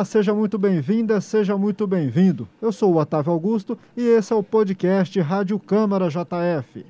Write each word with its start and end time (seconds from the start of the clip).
Olá, 0.00 0.04
seja 0.06 0.32
muito 0.32 0.56
bem-vinda, 0.56 1.20
seja 1.20 1.58
muito 1.58 1.86
bem-vindo. 1.86 2.48
Eu 2.62 2.72
sou 2.72 2.94
o 2.94 2.96
Otávio 2.96 3.34
Augusto 3.34 3.78
e 3.94 4.00
esse 4.00 4.32
é 4.32 4.36
o 4.36 4.42
podcast 4.42 5.20
Rádio 5.20 5.58
Câmara 5.58 6.08
JF. 6.08 6.86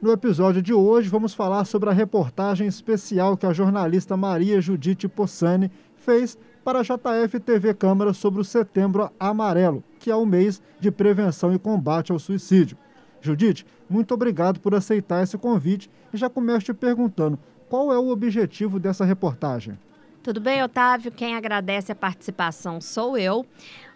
No 0.00 0.10
episódio 0.10 0.62
de 0.62 0.72
hoje, 0.72 1.10
vamos 1.10 1.34
falar 1.34 1.66
sobre 1.66 1.90
a 1.90 1.92
reportagem 1.92 2.66
especial 2.66 3.36
que 3.36 3.44
a 3.44 3.52
jornalista 3.52 4.16
Maria 4.16 4.58
Judite 4.58 5.06
Possani 5.06 5.70
fez 5.98 6.38
para 6.64 6.78
a 6.78 6.82
JF 6.82 7.40
TV 7.40 7.74
Câmara 7.74 8.14
sobre 8.14 8.40
o 8.40 8.44
Setembro 8.44 9.10
Amarelo, 9.20 9.84
que 10.00 10.10
é 10.10 10.16
o 10.16 10.24
mês 10.24 10.62
de 10.80 10.90
prevenção 10.90 11.52
e 11.52 11.58
combate 11.58 12.10
ao 12.10 12.18
suicídio. 12.18 12.78
Judite, 13.24 13.64
muito 13.88 14.12
obrigado 14.12 14.60
por 14.60 14.74
aceitar 14.74 15.22
esse 15.22 15.38
convite 15.38 15.90
e 16.12 16.16
já 16.16 16.28
começo 16.28 16.66
te 16.66 16.74
perguntando 16.74 17.38
qual 17.70 17.90
é 17.90 17.98
o 17.98 18.08
objetivo 18.08 18.78
dessa 18.78 19.02
reportagem. 19.02 19.78
Tudo 20.22 20.40
bem, 20.40 20.62
Otávio? 20.62 21.10
Quem 21.10 21.34
agradece 21.34 21.90
a 21.90 21.94
participação 21.94 22.80
sou 22.80 23.16
eu. 23.16 23.46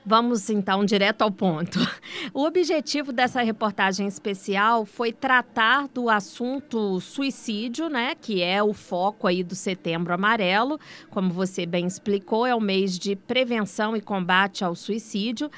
Vamos 0.05 0.49
então 0.49 0.85
direto 0.85 1.23
ao 1.23 1.31
ponto. 1.31 1.79
O 2.35 2.45
objetivo 2.45 3.13
dessa 3.13 3.43
reportagem 3.43 4.07
especial 4.07 4.85
foi 4.85 5.13
tratar 5.13 5.89
do 5.89 6.11
assunto 6.11 7.01
suicídio, 7.01 7.89
né, 7.89 8.15
que 8.15 8.43
é 8.43 8.63
o 8.63 8.75
foco 8.75 9.27
aí 9.27 9.43
do 9.43 9.55
Setembro 9.55 10.13
Amarelo, 10.13 10.79
como 11.11 11.31
você 11.31 11.65
bem 11.65 11.87
explicou, 11.87 12.47
é 12.47 12.55
o 12.55 12.61
mês 12.61 12.99
de 12.99 13.17
prevenção 13.17 13.97
e 13.97 14.01
combate 14.01 14.65
ao 14.65 14.75
suicídio. 14.75 15.51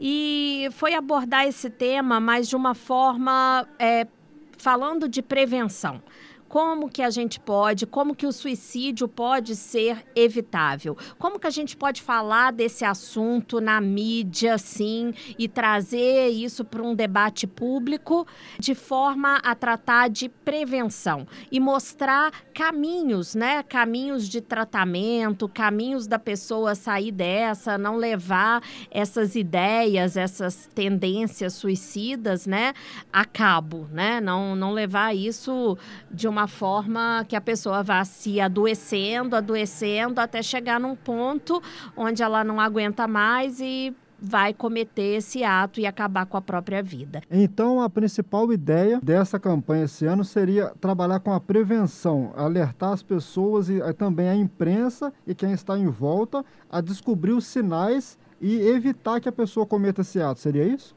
E 0.00 0.68
foi 0.72 0.94
abordar 0.94 1.46
esse 1.46 1.68
tema, 1.68 2.18
mas 2.18 2.48
de 2.48 2.56
uma 2.56 2.74
forma 2.74 3.68
é, 3.78 4.06
falando 4.56 5.06
de 5.06 5.20
prevenção 5.20 6.02
como 6.50 6.90
que 6.90 7.00
a 7.00 7.10
gente 7.10 7.38
pode, 7.38 7.86
como 7.86 8.12
que 8.12 8.26
o 8.26 8.32
suicídio 8.32 9.06
pode 9.06 9.54
ser 9.54 10.04
evitável? 10.16 10.96
Como 11.16 11.38
que 11.38 11.46
a 11.46 11.50
gente 11.50 11.76
pode 11.76 12.02
falar 12.02 12.50
desse 12.50 12.84
assunto 12.84 13.60
na 13.60 13.80
mídia, 13.80 14.58
sim, 14.58 15.14
e 15.38 15.46
trazer 15.46 16.26
isso 16.26 16.64
para 16.64 16.82
um 16.82 16.92
debate 16.92 17.46
público 17.46 18.26
de 18.58 18.74
forma 18.74 19.36
a 19.44 19.54
tratar 19.54 20.10
de 20.10 20.28
prevenção 20.28 21.24
e 21.52 21.60
mostrar 21.60 22.32
caminhos, 22.52 23.36
né? 23.36 23.62
Caminhos 23.62 24.28
de 24.28 24.40
tratamento, 24.40 25.48
caminhos 25.48 26.08
da 26.08 26.18
pessoa 26.18 26.74
sair 26.74 27.12
dessa, 27.12 27.78
não 27.78 27.94
levar 27.94 28.60
essas 28.90 29.36
ideias, 29.36 30.16
essas 30.16 30.68
tendências 30.74 31.54
suicidas, 31.54 32.44
né, 32.44 32.74
a 33.12 33.24
cabo, 33.24 33.86
né? 33.92 34.20
Não, 34.20 34.56
não 34.56 34.72
levar 34.72 35.14
isso 35.14 35.78
de 36.10 36.26
uma 36.26 36.39
uma 36.40 36.48
forma 36.48 37.24
que 37.28 37.36
a 37.36 37.40
pessoa 37.40 37.82
vá 37.82 38.02
se 38.02 38.40
adoecendo, 38.40 39.36
adoecendo, 39.36 40.20
até 40.20 40.42
chegar 40.42 40.80
num 40.80 40.96
ponto 40.96 41.62
onde 41.94 42.22
ela 42.22 42.42
não 42.42 42.58
aguenta 42.58 43.06
mais 43.06 43.60
e 43.60 43.94
vai 44.18 44.54
cometer 44.54 45.16
esse 45.16 45.44
ato 45.44 45.80
e 45.80 45.86
acabar 45.86 46.24
com 46.26 46.36
a 46.36 46.42
própria 46.42 46.82
vida. 46.82 47.20
Então, 47.30 47.80
a 47.80 47.90
principal 47.90 48.50
ideia 48.52 48.98
dessa 49.02 49.38
campanha 49.38 49.84
esse 49.84 50.06
ano 50.06 50.24
seria 50.24 50.72
trabalhar 50.80 51.20
com 51.20 51.32
a 51.32 51.40
prevenção, 51.40 52.32
alertar 52.34 52.92
as 52.92 53.02
pessoas 53.02 53.68
e 53.68 53.80
eh, 53.80 53.92
também 53.92 54.28
a 54.28 54.34
imprensa 54.34 55.12
e 55.26 55.34
quem 55.34 55.52
está 55.52 55.78
em 55.78 55.88
volta 55.88 56.44
a 56.70 56.80
descobrir 56.80 57.32
os 57.32 57.46
sinais 57.46 58.18
e 58.40 58.60
evitar 58.60 59.20
que 59.20 59.28
a 59.28 59.32
pessoa 59.32 59.66
cometa 59.66 60.00
esse 60.00 60.20
ato. 60.20 60.40
Seria 60.40 60.64
isso? 60.64 60.94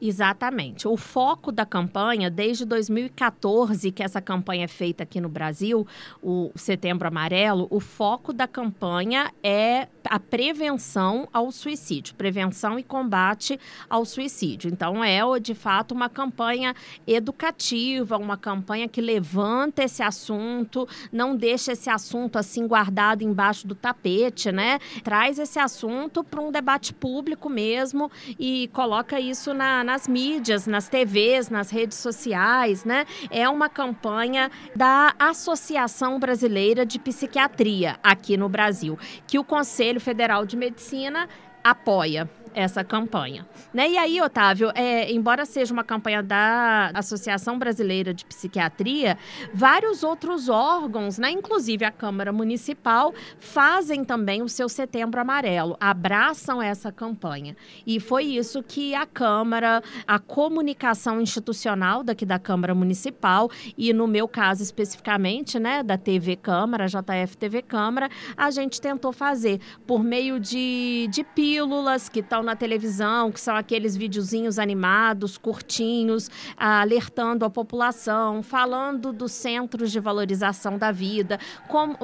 Exatamente. 0.00 0.86
O 0.86 0.96
foco 0.96 1.50
da 1.50 1.64
campanha, 1.64 2.30
desde 2.30 2.66
2014, 2.66 3.90
que 3.90 4.02
essa 4.02 4.20
campanha 4.20 4.64
é 4.64 4.68
feita 4.68 5.04
aqui 5.04 5.20
no 5.22 5.28
Brasil, 5.28 5.86
o 6.22 6.50
Setembro 6.54 7.08
Amarelo, 7.08 7.66
o 7.70 7.80
foco 7.80 8.32
da 8.32 8.46
campanha 8.46 9.32
é 9.42 9.88
a 10.04 10.20
prevenção 10.20 11.26
ao 11.32 11.50
suicídio, 11.50 12.14
prevenção 12.14 12.78
e 12.78 12.82
combate 12.82 13.58
ao 13.88 14.04
suicídio. 14.04 14.70
Então, 14.70 15.02
é 15.02 15.16
de 15.40 15.54
fato 15.54 15.92
uma 15.92 16.10
campanha 16.10 16.74
educativa, 17.06 18.18
uma 18.18 18.36
campanha 18.36 18.86
que 18.86 19.00
levanta 19.00 19.82
esse 19.82 20.02
assunto, 20.02 20.86
não 21.10 21.34
deixa 21.34 21.72
esse 21.72 21.88
assunto 21.88 22.38
assim 22.38 22.66
guardado 22.66 23.22
embaixo 23.22 23.66
do 23.66 23.74
tapete, 23.74 24.52
né? 24.52 24.78
Traz 25.02 25.38
esse 25.38 25.58
assunto 25.58 26.22
para 26.22 26.40
um 26.40 26.52
debate 26.52 26.92
público 26.92 27.48
mesmo 27.48 28.10
e 28.38 28.68
coloca 28.74 29.18
isso 29.18 29.54
na 29.54 29.85
nas 29.86 30.06
mídias, 30.06 30.66
nas 30.66 30.88
TVs, 30.88 31.48
nas 31.48 31.70
redes 31.70 31.96
sociais, 31.96 32.84
né? 32.84 33.06
É 33.30 33.48
uma 33.48 33.70
campanha 33.70 34.50
da 34.74 35.14
Associação 35.18 36.18
Brasileira 36.18 36.84
de 36.84 36.98
Psiquiatria 36.98 37.96
aqui 38.02 38.36
no 38.36 38.48
Brasil, 38.48 38.98
que 39.26 39.38
o 39.38 39.44
Conselho 39.44 40.00
Federal 40.00 40.44
de 40.44 40.56
Medicina 40.56 41.28
apoia 41.64 42.28
essa 42.56 42.82
campanha. 42.82 43.46
Né? 43.72 43.90
E 43.90 43.98
aí, 43.98 44.20
Otávio, 44.22 44.72
é, 44.74 45.12
embora 45.12 45.44
seja 45.44 45.74
uma 45.74 45.84
campanha 45.84 46.22
da 46.22 46.90
Associação 46.94 47.58
Brasileira 47.58 48.14
de 48.14 48.24
Psiquiatria, 48.24 49.18
vários 49.52 50.02
outros 50.02 50.48
órgãos, 50.48 51.18
né, 51.18 51.30
inclusive 51.30 51.84
a 51.84 51.90
Câmara 51.90 52.32
Municipal, 52.32 53.12
fazem 53.38 54.02
também 54.02 54.40
o 54.40 54.48
seu 54.48 54.70
Setembro 54.70 55.20
Amarelo, 55.20 55.76
abraçam 55.78 56.62
essa 56.62 56.90
campanha. 56.90 57.54
E 57.86 58.00
foi 58.00 58.24
isso 58.24 58.62
que 58.62 58.94
a 58.94 59.04
Câmara, 59.04 59.82
a 60.06 60.18
comunicação 60.18 61.20
institucional 61.20 62.02
daqui 62.02 62.24
da 62.24 62.38
Câmara 62.38 62.74
Municipal, 62.74 63.50
e 63.76 63.92
no 63.92 64.06
meu 64.06 64.26
caso 64.26 64.62
especificamente, 64.62 65.58
né, 65.58 65.82
da 65.82 65.98
TV 65.98 66.36
Câmara, 66.36 66.86
JF 66.86 67.36
TV 67.36 67.60
Câmara, 67.60 68.08
a 68.34 68.50
gente 68.50 68.80
tentou 68.80 69.12
fazer 69.12 69.60
por 69.86 70.02
meio 70.02 70.40
de, 70.40 71.06
de 71.10 71.22
pílulas 71.22 72.08
que 72.08 72.20
estão 72.20 72.45
na 72.46 72.56
televisão, 72.56 73.30
que 73.30 73.40
são 73.40 73.54
aqueles 73.54 73.96
videozinhos 73.96 74.58
animados, 74.58 75.36
curtinhos, 75.36 76.30
alertando 76.56 77.44
a 77.44 77.50
população, 77.50 78.42
falando 78.42 79.12
dos 79.12 79.32
centros 79.32 79.92
de 79.92 80.00
valorização 80.00 80.78
da 80.78 80.90
vida, 80.90 81.38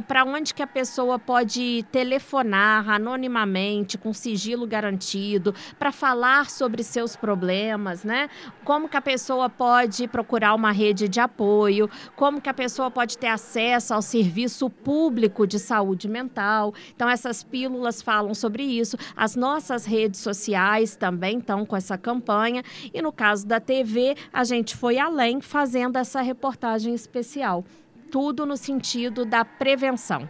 para 0.06 0.24
onde 0.24 0.52
que 0.52 0.62
a 0.62 0.66
pessoa 0.66 1.18
pode 1.18 1.84
telefonar 1.90 2.90
anonimamente, 2.90 3.96
com 3.96 4.12
sigilo 4.12 4.66
garantido, 4.66 5.54
para 5.78 5.92
falar 5.92 6.50
sobre 6.50 6.82
seus 6.82 7.16
problemas, 7.16 8.04
né? 8.04 8.28
Como 8.64 8.88
que 8.88 8.96
a 8.96 9.00
pessoa 9.00 9.48
pode 9.48 10.08
procurar 10.08 10.54
uma 10.54 10.72
rede 10.72 11.08
de 11.08 11.20
apoio, 11.20 11.88
como 12.16 12.40
que 12.40 12.48
a 12.48 12.54
pessoa 12.54 12.90
pode 12.90 13.16
ter 13.16 13.28
acesso 13.28 13.94
ao 13.94 14.02
serviço 14.02 14.68
público 14.68 15.46
de 15.46 15.58
saúde 15.58 16.08
mental. 16.08 16.74
Então 16.94 17.08
essas 17.08 17.44
pílulas 17.44 18.02
falam 18.02 18.34
sobre 18.34 18.64
isso. 18.64 18.96
As 19.16 19.36
nossas 19.36 19.84
redes 19.84 20.18
sociais 20.22 20.96
também 20.96 21.38
estão 21.38 21.66
com 21.66 21.76
essa 21.76 21.98
campanha. 21.98 22.62
E 22.92 23.02
no 23.02 23.12
caso 23.12 23.46
da 23.46 23.60
TV, 23.60 24.14
a 24.32 24.44
gente 24.44 24.76
foi 24.76 24.98
além 24.98 25.40
fazendo 25.40 25.96
essa 25.96 26.20
reportagem 26.20 26.94
especial. 26.94 27.64
Tudo 28.10 28.46
no 28.46 28.56
sentido 28.56 29.24
da 29.24 29.44
prevenção. 29.44 30.28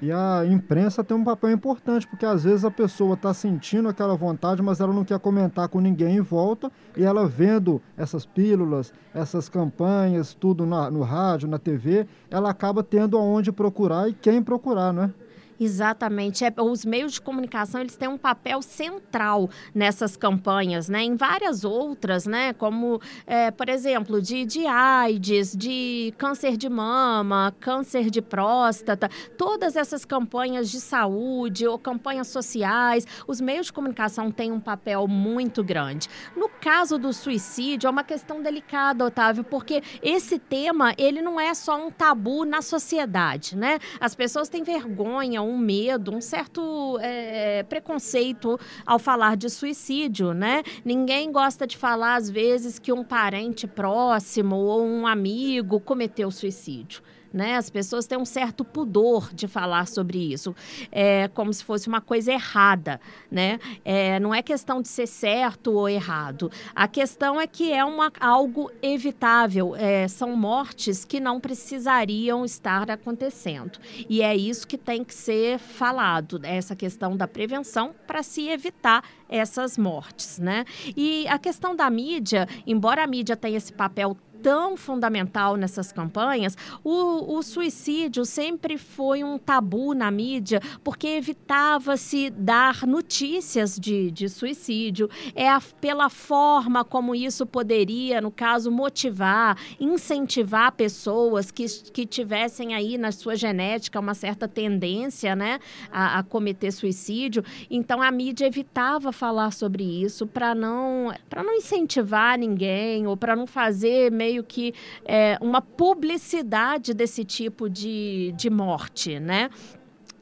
E 0.00 0.12
a 0.12 0.44
imprensa 0.44 1.02
tem 1.02 1.16
um 1.16 1.24
papel 1.24 1.50
importante, 1.52 2.06
porque 2.06 2.26
às 2.26 2.44
vezes 2.44 2.66
a 2.66 2.70
pessoa 2.70 3.14
está 3.14 3.32
sentindo 3.32 3.88
aquela 3.88 4.14
vontade, 4.14 4.60
mas 4.60 4.78
ela 4.78 4.92
não 4.92 5.04
quer 5.04 5.18
comentar 5.18 5.68
com 5.68 5.80
ninguém 5.80 6.16
em 6.16 6.20
volta, 6.20 6.70
e 6.94 7.02
ela 7.02 7.26
vendo 7.26 7.80
essas 7.96 8.26
pílulas, 8.26 8.92
essas 9.14 9.48
campanhas, 9.48 10.34
tudo 10.34 10.66
na, 10.66 10.90
no 10.90 11.00
rádio, 11.00 11.48
na 11.48 11.58
TV, 11.58 12.06
ela 12.30 12.50
acaba 12.50 12.82
tendo 12.82 13.16
aonde 13.16 13.50
procurar 13.50 14.08
e 14.08 14.12
quem 14.12 14.42
procurar, 14.42 14.92
não 14.92 15.04
é? 15.04 15.10
Exatamente. 15.58 16.44
É, 16.44 16.52
os 16.60 16.84
meios 16.84 17.12
de 17.12 17.20
comunicação 17.20 17.80
eles 17.80 17.96
têm 17.96 18.08
um 18.08 18.18
papel 18.18 18.60
central 18.60 19.48
nessas 19.74 20.16
campanhas, 20.16 20.88
né? 20.88 21.02
Em 21.02 21.16
várias 21.16 21.64
outras, 21.64 22.26
né? 22.26 22.52
Como, 22.52 23.00
é, 23.26 23.50
por 23.50 23.68
exemplo, 23.68 24.20
de, 24.20 24.44
de 24.44 24.66
AIDS, 24.66 25.56
de 25.56 26.12
câncer 26.18 26.56
de 26.56 26.68
mama, 26.68 27.54
câncer 27.58 28.10
de 28.10 28.20
próstata, 28.20 29.08
todas 29.38 29.76
essas 29.76 30.04
campanhas 30.04 30.70
de 30.70 30.80
saúde 30.80 31.66
ou 31.66 31.78
campanhas 31.78 32.28
sociais, 32.28 33.06
os 33.26 33.40
meios 33.40 33.66
de 33.66 33.72
comunicação 33.72 34.30
têm 34.30 34.52
um 34.52 34.60
papel 34.60 35.08
muito 35.08 35.64
grande. 35.64 36.08
No 36.36 36.48
caso 36.48 36.98
do 36.98 37.12
suicídio, 37.12 37.86
é 37.88 37.90
uma 37.90 38.04
questão 38.04 38.42
delicada, 38.42 39.04
Otávio, 39.04 39.44
porque 39.44 39.82
esse 40.02 40.38
tema 40.38 40.94
ele 40.98 41.22
não 41.22 41.40
é 41.40 41.54
só 41.54 41.86
um 41.86 41.90
tabu 41.90 42.44
na 42.44 42.60
sociedade, 42.60 43.56
né? 43.56 43.78
As 43.98 44.14
pessoas 44.14 44.48
têm 44.48 44.62
vergonha 44.62 45.45
um 45.46 45.58
medo, 45.58 46.14
um 46.14 46.20
certo 46.20 46.98
é, 47.00 47.62
preconceito 47.62 48.58
ao 48.84 48.98
falar 48.98 49.36
de 49.36 49.48
suicídio, 49.48 50.32
né? 50.32 50.62
Ninguém 50.84 51.30
gosta 51.30 51.66
de 51.66 51.76
falar, 51.76 52.16
às 52.16 52.28
vezes, 52.28 52.78
que 52.78 52.92
um 52.92 53.04
parente 53.04 53.66
próximo 53.66 54.56
ou 54.56 54.84
um 54.84 55.06
amigo 55.06 55.80
cometeu 55.80 56.30
suicídio. 56.30 57.02
Né? 57.32 57.56
As 57.56 57.70
pessoas 57.70 58.06
têm 58.06 58.18
um 58.18 58.24
certo 58.24 58.64
pudor 58.64 59.32
de 59.32 59.46
falar 59.46 59.86
sobre 59.86 60.32
isso, 60.32 60.54
é 60.90 61.28
como 61.28 61.52
se 61.52 61.64
fosse 61.64 61.88
uma 61.88 62.00
coisa 62.00 62.32
errada, 62.32 63.00
né? 63.30 63.58
É, 63.84 64.18
não 64.20 64.34
é 64.34 64.42
questão 64.42 64.80
de 64.80 64.88
ser 64.88 65.06
certo 65.06 65.72
ou 65.72 65.88
errado. 65.88 66.50
A 66.74 66.88
questão 66.88 67.40
é 67.40 67.46
que 67.46 67.72
é 67.72 67.84
uma, 67.84 68.12
algo 68.20 68.70
evitável. 68.82 69.74
É, 69.76 70.08
são 70.08 70.36
mortes 70.36 71.04
que 71.04 71.20
não 71.20 71.40
precisariam 71.40 72.44
estar 72.44 72.90
acontecendo. 72.90 73.78
E 74.08 74.22
é 74.22 74.36
isso 74.36 74.66
que 74.66 74.78
tem 74.78 75.04
que 75.04 75.14
ser 75.14 75.58
falado, 75.58 76.40
essa 76.42 76.74
questão 76.74 77.16
da 77.16 77.26
prevenção 77.26 77.94
para 78.06 78.22
se 78.22 78.48
evitar 78.48 79.02
essas 79.28 79.76
mortes, 79.76 80.38
né? 80.38 80.64
E 80.96 81.26
a 81.28 81.38
questão 81.38 81.74
da 81.74 81.88
mídia, 81.90 82.48
embora 82.66 83.02
a 83.02 83.06
mídia 83.06 83.36
tenha 83.36 83.56
esse 83.56 83.72
papel 83.72 84.16
tão 84.42 84.76
fundamental 84.76 85.56
nessas 85.56 85.92
campanhas, 85.92 86.56
o, 86.84 87.36
o 87.36 87.42
suicídio 87.42 88.24
sempre 88.24 88.78
foi 88.78 89.24
um 89.24 89.38
tabu 89.38 89.94
na 89.94 90.10
mídia, 90.10 90.60
porque 90.84 91.06
evitava-se 91.08 92.30
dar 92.30 92.86
notícias 92.86 93.78
de, 93.78 94.10
de 94.10 94.28
suicídio. 94.28 95.08
É 95.34 95.48
a, 95.48 95.60
pela 95.80 96.08
forma 96.08 96.84
como 96.84 97.14
isso 97.14 97.46
poderia, 97.46 98.20
no 98.20 98.30
caso, 98.30 98.70
motivar, 98.70 99.58
incentivar 99.80 100.72
pessoas 100.72 101.50
que, 101.50 101.66
que 101.92 102.06
tivessem 102.06 102.74
aí 102.74 102.98
na 102.98 103.12
sua 103.12 103.34
genética 103.36 104.00
uma 104.00 104.14
certa 104.14 104.46
tendência 104.46 105.34
né, 105.34 105.58
a, 105.90 106.18
a 106.18 106.22
cometer 106.22 106.70
suicídio. 106.70 107.44
Então 107.70 108.02
a 108.02 108.10
mídia 108.10 108.46
evitava 108.46 109.12
falar 109.12 109.50
sobre 109.52 109.82
isso 109.82 110.26
para 110.26 110.54
não, 110.54 111.12
não 111.34 111.54
incentivar 111.54 112.38
ninguém 112.38 113.06
ou 113.06 113.16
para 113.16 113.34
não 113.34 113.46
fazer 113.46 114.10
meio 114.10 114.25
meio 114.26 114.42
que 114.42 114.74
é, 115.04 115.38
uma 115.40 115.62
publicidade 115.62 116.92
desse 116.92 117.24
tipo 117.24 117.70
de, 117.70 118.32
de 118.36 118.50
morte, 118.50 119.20
né? 119.20 119.50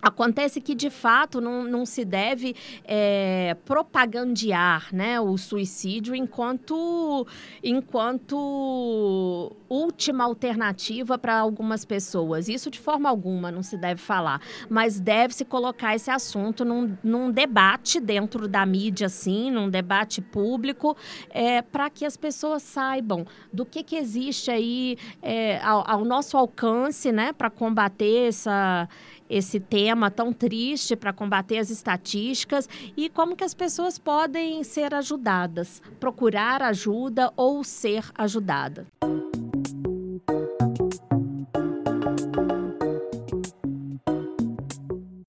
Acontece 0.04 0.60
que, 0.60 0.74
de 0.74 0.90
fato, 0.90 1.40
não, 1.40 1.64
não 1.64 1.86
se 1.86 2.04
deve 2.04 2.54
é, 2.84 3.56
propagandear 3.64 4.94
né, 4.94 5.18
o 5.18 5.38
suicídio 5.38 6.14
enquanto, 6.14 7.26
enquanto 7.62 9.50
última 9.66 10.24
alternativa 10.24 11.16
para 11.16 11.38
algumas 11.38 11.86
pessoas. 11.86 12.50
Isso, 12.50 12.70
de 12.70 12.78
forma 12.78 13.08
alguma, 13.08 13.50
não 13.50 13.62
se 13.62 13.78
deve 13.78 13.98
falar. 13.98 14.42
Mas 14.68 15.00
deve-se 15.00 15.42
colocar 15.42 15.94
esse 15.94 16.10
assunto 16.10 16.66
num, 16.66 16.98
num, 17.02 17.30
debate 17.30 17.98
dentro 17.98 18.46
da 18.46 18.66
mídia, 18.66 19.08
sim, 19.08 19.50
num 19.50 19.70
debate 19.70 20.20
público, 20.20 20.94
é, 21.30 21.62
para 21.62 21.88
que 21.88 22.04
as 22.04 22.18
pessoas 22.18 22.62
saibam 22.62 23.26
do 23.50 23.64
que, 23.64 23.82
que 23.82 23.96
existe 23.96 24.50
aí 24.50 24.98
é, 25.22 25.58
ao, 25.62 25.82
ao 25.90 26.04
nosso 26.04 26.36
alcance 26.36 27.10
né, 27.10 27.32
para 27.32 27.48
combater 27.48 28.28
essa 28.28 28.86
esse 29.28 29.58
tema 29.58 30.10
tão 30.10 30.32
triste 30.32 30.96
para 30.96 31.12
combater 31.12 31.58
as 31.58 31.70
estatísticas 31.70 32.68
e 32.96 33.08
como 33.08 33.36
que 33.36 33.44
as 33.44 33.54
pessoas 33.54 33.98
podem 33.98 34.62
ser 34.64 34.94
ajudadas, 34.94 35.82
procurar 35.98 36.62
ajuda 36.62 37.32
ou 37.36 37.64
ser 37.64 38.04
ajudada. 38.14 38.86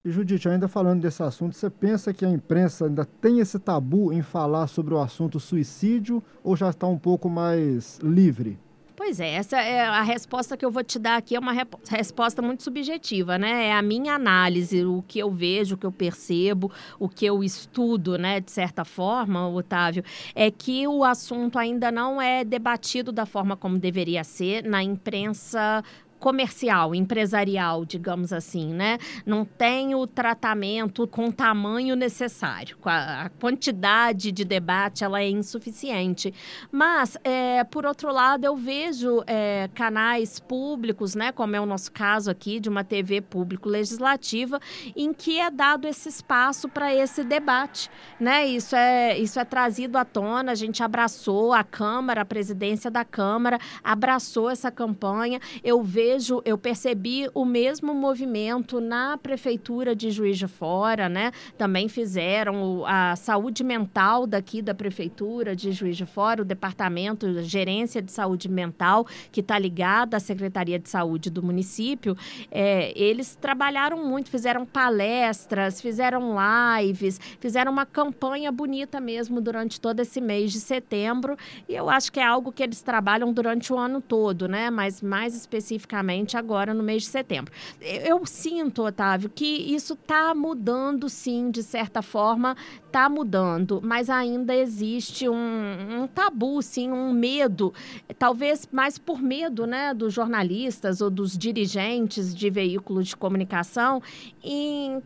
Judite, 0.04 0.48
ainda 0.48 0.66
falando 0.66 1.02
desse 1.02 1.22
assunto, 1.22 1.54
você 1.54 1.68
pensa 1.68 2.14
que 2.14 2.24
a 2.24 2.30
imprensa 2.30 2.86
ainda 2.86 3.04
tem 3.04 3.40
esse 3.40 3.58
tabu 3.58 4.12
em 4.12 4.22
falar 4.22 4.66
sobre 4.66 4.94
o 4.94 4.98
assunto 4.98 5.38
suicídio 5.38 6.22
ou 6.42 6.56
já 6.56 6.70
está 6.70 6.86
um 6.86 6.98
pouco 6.98 7.28
mais 7.28 7.98
livre? 7.98 8.58
Pois 8.96 9.20
é, 9.20 9.34
essa 9.34 9.60
é 9.60 9.84
a 9.84 10.00
resposta 10.00 10.56
que 10.56 10.64
eu 10.64 10.70
vou 10.70 10.82
te 10.82 10.98
dar 10.98 11.18
aqui 11.18 11.36
é 11.36 11.38
uma 11.38 11.52
resposta 11.86 12.40
muito 12.40 12.62
subjetiva, 12.62 13.36
né? 13.36 13.66
É 13.66 13.72
a 13.74 13.82
minha 13.82 14.14
análise, 14.14 14.86
o 14.86 15.04
que 15.06 15.18
eu 15.18 15.30
vejo, 15.30 15.74
o 15.74 15.78
que 15.78 15.84
eu 15.84 15.92
percebo, 15.92 16.72
o 16.98 17.06
que 17.06 17.26
eu 17.26 17.44
estudo, 17.44 18.16
né, 18.16 18.40
de 18.40 18.50
certa 18.50 18.86
forma, 18.86 19.46
Otávio, 19.48 20.02
é 20.34 20.50
que 20.50 20.88
o 20.88 21.04
assunto 21.04 21.58
ainda 21.58 21.92
não 21.92 22.22
é 22.22 22.42
debatido 22.42 23.12
da 23.12 23.26
forma 23.26 23.54
como 23.54 23.78
deveria 23.78 24.24
ser 24.24 24.64
na 24.64 24.82
imprensa 24.82 25.84
comercial, 26.18 26.94
empresarial, 26.94 27.84
digamos 27.84 28.32
assim, 28.32 28.72
né? 28.72 28.98
Não 29.24 29.44
tem 29.44 29.94
o 29.94 30.06
tratamento 30.06 31.06
com 31.06 31.28
o 31.28 31.32
tamanho 31.32 31.94
necessário. 31.94 32.76
A, 32.84 33.30
quantidade 33.40 34.32
de 34.32 34.44
debate 34.44 35.04
ela 35.04 35.20
é 35.20 35.28
insuficiente. 35.28 36.32
Mas, 36.72 37.16
é, 37.22 37.64
por 37.64 37.84
outro 37.84 38.12
lado, 38.12 38.44
eu 38.44 38.56
vejo 38.56 39.22
é, 39.26 39.68
canais 39.74 40.40
públicos, 40.40 41.14
né? 41.14 41.32
Como 41.32 41.54
é 41.54 41.60
o 41.60 41.66
nosso 41.66 41.92
caso 41.92 42.30
aqui 42.30 42.58
de 42.58 42.68
uma 42.68 42.82
TV 42.82 43.20
público-legislativa, 43.20 44.60
em 44.94 45.12
que 45.12 45.38
é 45.38 45.50
dado 45.50 45.86
esse 45.86 46.08
espaço 46.08 46.68
para 46.68 46.94
esse 46.94 47.22
debate, 47.22 47.90
né? 48.18 48.46
Isso 48.46 48.74
é, 48.74 49.18
isso 49.18 49.38
é 49.38 49.44
trazido 49.44 49.98
à 49.98 50.04
tona. 50.04 50.52
A 50.52 50.54
gente 50.54 50.82
abraçou 50.82 51.52
a 51.52 51.62
Câmara, 51.62 52.22
a 52.22 52.24
presidência 52.24 52.90
da 52.90 53.04
Câmara 53.04 53.58
abraçou 53.84 54.50
essa 54.50 54.70
campanha. 54.70 55.40
Eu 55.62 55.82
vejo 55.82 56.05
vejo, 56.06 56.40
eu 56.44 56.56
percebi 56.56 57.28
o 57.34 57.44
mesmo 57.44 57.92
movimento 57.92 58.80
na 58.80 59.18
prefeitura 59.18 59.94
de 59.94 60.10
Juiz 60.12 60.38
de 60.38 60.46
Fora, 60.46 61.08
né? 61.08 61.32
Também 61.58 61.88
fizeram 61.88 62.84
a 62.86 63.16
saúde 63.16 63.64
mental 63.64 64.24
daqui 64.24 64.62
da 64.62 64.72
prefeitura 64.72 65.56
de 65.56 65.72
Juiz 65.72 65.96
de 65.96 66.06
Fora, 66.06 66.42
o 66.42 66.44
departamento, 66.44 67.26
a 67.26 67.42
gerência 67.42 68.00
de 68.00 68.12
saúde 68.12 68.48
mental, 68.48 69.04
que 69.32 69.40
está 69.40 69.58
ligada 69.58 70.16
à 70.16 70.20
Secretaria 70.20 70.78
de 70.78 70.88
Saúde 70.88 71.28
do 71.28 71.42
município, 71.42 72.16
é, 72.52 72.92
eles 72.96 73.34
trabalharam 73.34 74.04
muito, 74.04 74.30
fizeram 74.30 74.64
palestras, 74.64 75.80
fizeram 75.80 76.36
lives, 76.78 77.18
fizeram 77.40 77.72
uma 77.72 77.84
campanha 77.84 78.52
bonita 78.52 79.00
mesmo 79.00 79.40
durante 79.40 79.80
todo 79.80 79.98
esse 80.00 80.20
mês 80.20 80.52
de 80.52 80.60
setembro. 80.60 81.36
E 81.68 81.74
eu 81.74 81.90
acho 81.90 82.12
que 82.12 82.20
é 82.20 82.24
algo 82.24 82.52
que 82.52 82.62
eles 82.62 82.80
trabalham 82.80 83.32
durante 83.32 83.72
o 83.72 83.76
ano 83.76 84.00
todo, 84.00 84.46
né? 84.46 84.70
Mas 84.70 85.02
mais 85.02 85.34
especificamente 85.34 85.95
agora 86.36 86.74
no 86.74 86.82
mês 86.82 87.02
de 87.02 87.08
setembro. 87.08 87.52
Eu 87.80 88.24
sinto, 88.26 88.84
Otávio, 88.84 89.28
que 89.28 89.44
isso 89.44 89.94
está 89.94 90.34
mudando, 90.34 91.08
sim, 91.08 91.50
de 91.50 91.62
certa 91.62 92.02
forma, 92.02 92.56
está 92.86 93.08
mudando, 93.08 93.80
mas 93.82 94.08
ainda 94.08 94.54
existe 94.54 95.28
um, 95.28 95.34
um, 95.34 96.06
tabu, 96.06 96.62
sim, 96.62 96.90
um 96.90 97.12
medo, 97.12 97.72
talvez 98.18 98.68
mais 98.72 98.98
por 98.98 99.20
medo, 99.20 99.66
né, 99.66 99.92
dos 99.92 100.14
jornalistas 100.14 101.00
ou 101.00 101.10
dos 101.10 101.36
dirigentes 101.36 102.34
de 102.34 102.48
veículos 102.48 103.08
de 103.08 103.16
comunicação 103.16 104.02
em 104.42 105.02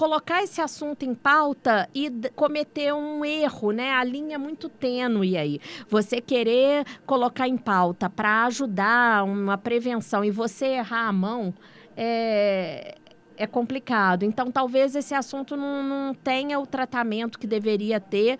colocar 0.00 0.42
esse 0.42 0.62
assunto 0.62 1.02
em 1.02 1.14
pauta 1.14 1.86
e 1.94 2.10
cometer 2.34 2.90
um 2.94 3.22
erro, 3.22 3.70
né? 3.70 3.90
A 3.90 4.02
linha 4.02 4.36
é 4.36 4.38
muito 4.38 4.66
tênue 4.66 5.36
aí. 5.36 5.60
Você 5.90 6.22
querer 6.22 6.86
colocar 7.04 7.46
em 7.46 7.58
pauta 7.58 8.08
para 8.08 8.46
ajudar 8.46 9.24
uma 9.24 9.58
prevenção 9.58 10.24
e 10.24 10.30
você 10.30 10.68
errar 10.68 11.06
a 11.06 11.12
mão, 11.12 11.52
é, 11.94 12.94
é 13.36 13.46
complicado. 13.46 14.22
Então, 14.22 14.50
talvez 14.50 14.96
esse 14.96 15.12
assunto 15.12 15.54
não, 15.54 15.82
não 15.82 16.14
tenha 16.14 16.58
o 16.58 16.66
tratamento 16.66 17.38
que 17.38 17.46
deveria 17.46 18.00
ter 18.00 18.38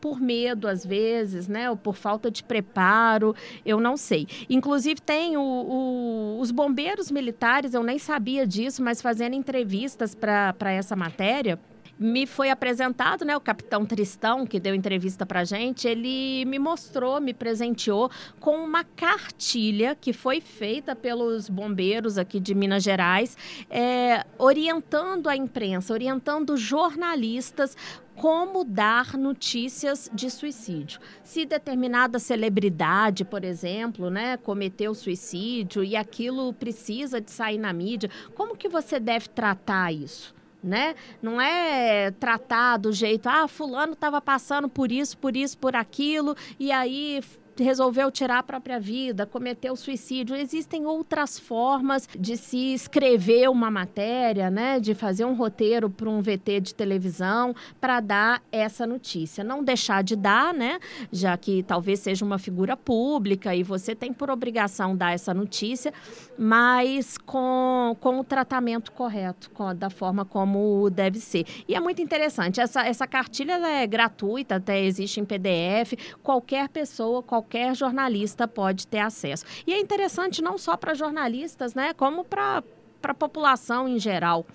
por 0.00 0.20
medo, 0.20 0.68
às 0.68 0.84
vezes, 0.84 1.48
né? 1.48 1.70
Ou 1.70 1.76
por 1.76 1.96
falta 1.96 2.30
de 2.30 2.42
preparo, 2.42 3.34
eu 3.64 3.80
não 3.80 3.96
sei. 3.96 4.26
Inclusive, 4.48 5.00
tem 5.00 5.36
o, 5.36 5.42
o, 5.42 6.38
os 6.40 6.50
bombeiros 6.50 7.10
militares, 7.10 7.74
eu 7.74 7.82
nem 7.82 7.98
sabia 7.98 8.46
disso, 8.46 8.82
mas 8.82 9.02
fazendo 9.02 9.34
entrevistas 9.34 10.14
para 10.14 10.72
essa 10.72 10.96
matéria 10.96 11.58
me 11.98 12.26
foi 12.26 12.48
apresentado, 12.48 13.24
né, 13.24 13.36
o 13.36 13.40
capitão 13.40 13.84
Tristão, 13.84 14.46
que 14.46 14.60
deu 14.60 14.74
entrevista 14.74 15.26
para 15.26 15.42
gente, 15.44 15.88
ele 15.88 16.44
me 16.44 16.58
mostrou, 16.58 17.20
me 17.20 17.34
presenteou 17.34 18.10
com 18.38 18.56
uma 18.56 18.84
cartilha 18.84 19.96
que 20.00 20.12
foi 20.12 20.40
feita 20.40 20.94
pelos 20.94 21.48
bombeiros 21.48 22.16
aqui 22.16 22.38
de 22.38 22.54
Minas 22.54 22.84
Gerais, 22.84 23.36
é, 23.68 24.24
orientando 24.38 25.28
a 25.28 25.36
imprensa, 25.36 25.92
orientando 25.92 26.56
jornalistas 26.56 27.76
como 28.18 28.64
dar 28.64 29.16
notícias 29.16 30.10
de 30.12 30.30
suicídio. 30.30 31.00
Se 31.22 31.46
determinada 31.46 32.18
celebridade, 32.18 33.24
por 33.24 33.44
exemplo, 33.44 34.10
né, 34.10 34.36
cometeu 34.36 34.94
suicídio 34.94 35.84
e 35.84 35.96
aquilo 35.96 36.52
precisa 36.52 37.20
de 37.20 37.30
sair 37.30 37.58
na 37.58 37.72
mídia, 37.72 38.10
como 38.34 38.56
que 38.56 38.68
você 38.68 38.98
deve 38.98 39.28
tratar 39.28 39.92
isso? 39.92 40.36
né? 40.60 40.96
Não 41.22 41.40
é 41.40 42.10
tratar 42.10 42.78
do 42.78 42.92
jeito, 42.92 43.28
ah, 43.28 43.46
fulano 43.46 43.92
estava 43.92 44.20
passando 44.20 44.68
por 44.68 44.90
isso, 44.90 45.16
por 45.16 45.36
isso, 45.36 45.56
por 45.56 45.76
aquilo, 45.76 46.36
e 46.58 46.72
aí 46.72 47.20
resolveu 47.62 48.10
tirar 48.10 48.38
a 48.38 48.42
própria 48.42 48.78
vida, 48.78 49.26
cometeu 49.26 49.76
suicídio. 49.76 50.36
Existem 50.36 50.86
outras 50.86 51.38
formas 51.38 52.08
de 52.18 52.36
se 52.36 52.72
escrever 52.72 53.48
uma 53.48 53.70
matéria, 53.70 54.50
né, 54.50 54.80
de 54.80 54.94
fazer 54.94 55.24
um 55.24 55.34
roteiro 55.34 55.90
para 55.90 56.08
um 56.08 56.20
VT 56.20 56.60
de 56.60 56.74
televisão 56.74 57.54
para 57.80 58.00
dar 58.00 58.42
essa 58.50 58.86
notícia. 58.86 59.44
Não 59.44 59.62
deixar 59.62 60.02
de 60.02 60.16
dar, 60.16 60.54
né, 60.54 60.78
já 61.12 61.36
que 61.36 61.62
talvez 61.62 62.00
seja 62.00 62.24
uma 62.24 62.38
figura 62.38 62.76
pública 62.76 63.54
e 63.54 63.62
você 63.62 63.94
tem 63.94 64.12
por 64.12 64.30
obrigação 64.30 64.96
dar 64.96 65.12
essa 65.12 65.34
notícia, 65.34 65.92
mas 66.38 67.18
com, 67.18 67.96
com 68.00 68.20
o 68.20 68.24
tratamento 68.24 68.92
correto, 68.92 69.50
com, 69.50 69.74
da 69.74 69.90
forma 69.90 70.24
como 70.24 70.88
deve 70.90 71.18
ser. 71.18 71.44
E 71.66 71.74
é 71.74 71.80
muito 71.80 72.00
interessante, 72.00 72.60
essa, 72.60 72.86
essa 72.86 73.06
cartilha 73.06 73.54
é 73.66 73.86
gratuita, 73.86 74.56
até 74.56 74.82
existe 74.82 75.20
em 75.20 75.24
PDF, 75.24 75.94
qualquer 76.22 76.68
pessoa, 76.68 77.22
qualquer 77.22 77.47
jornalista 77.74 78.46
pode 78.46 78.86
ter 78.86 78.98
acesso. 78.98 79.44
E 79.66 79.72
é 79.72 79.80
interessante 79.80 80.42
não 80.42 80.58
só 80.58 80.76
para 80.76 80.94
jornalistas, 80.94 81.74
né, 81.74 81.92
como 81.94 82.24
para 82.24 82.62
a 83.02 83.14
população 83.14 83.88
em 83.88 83.98
geral. 83.98 84.46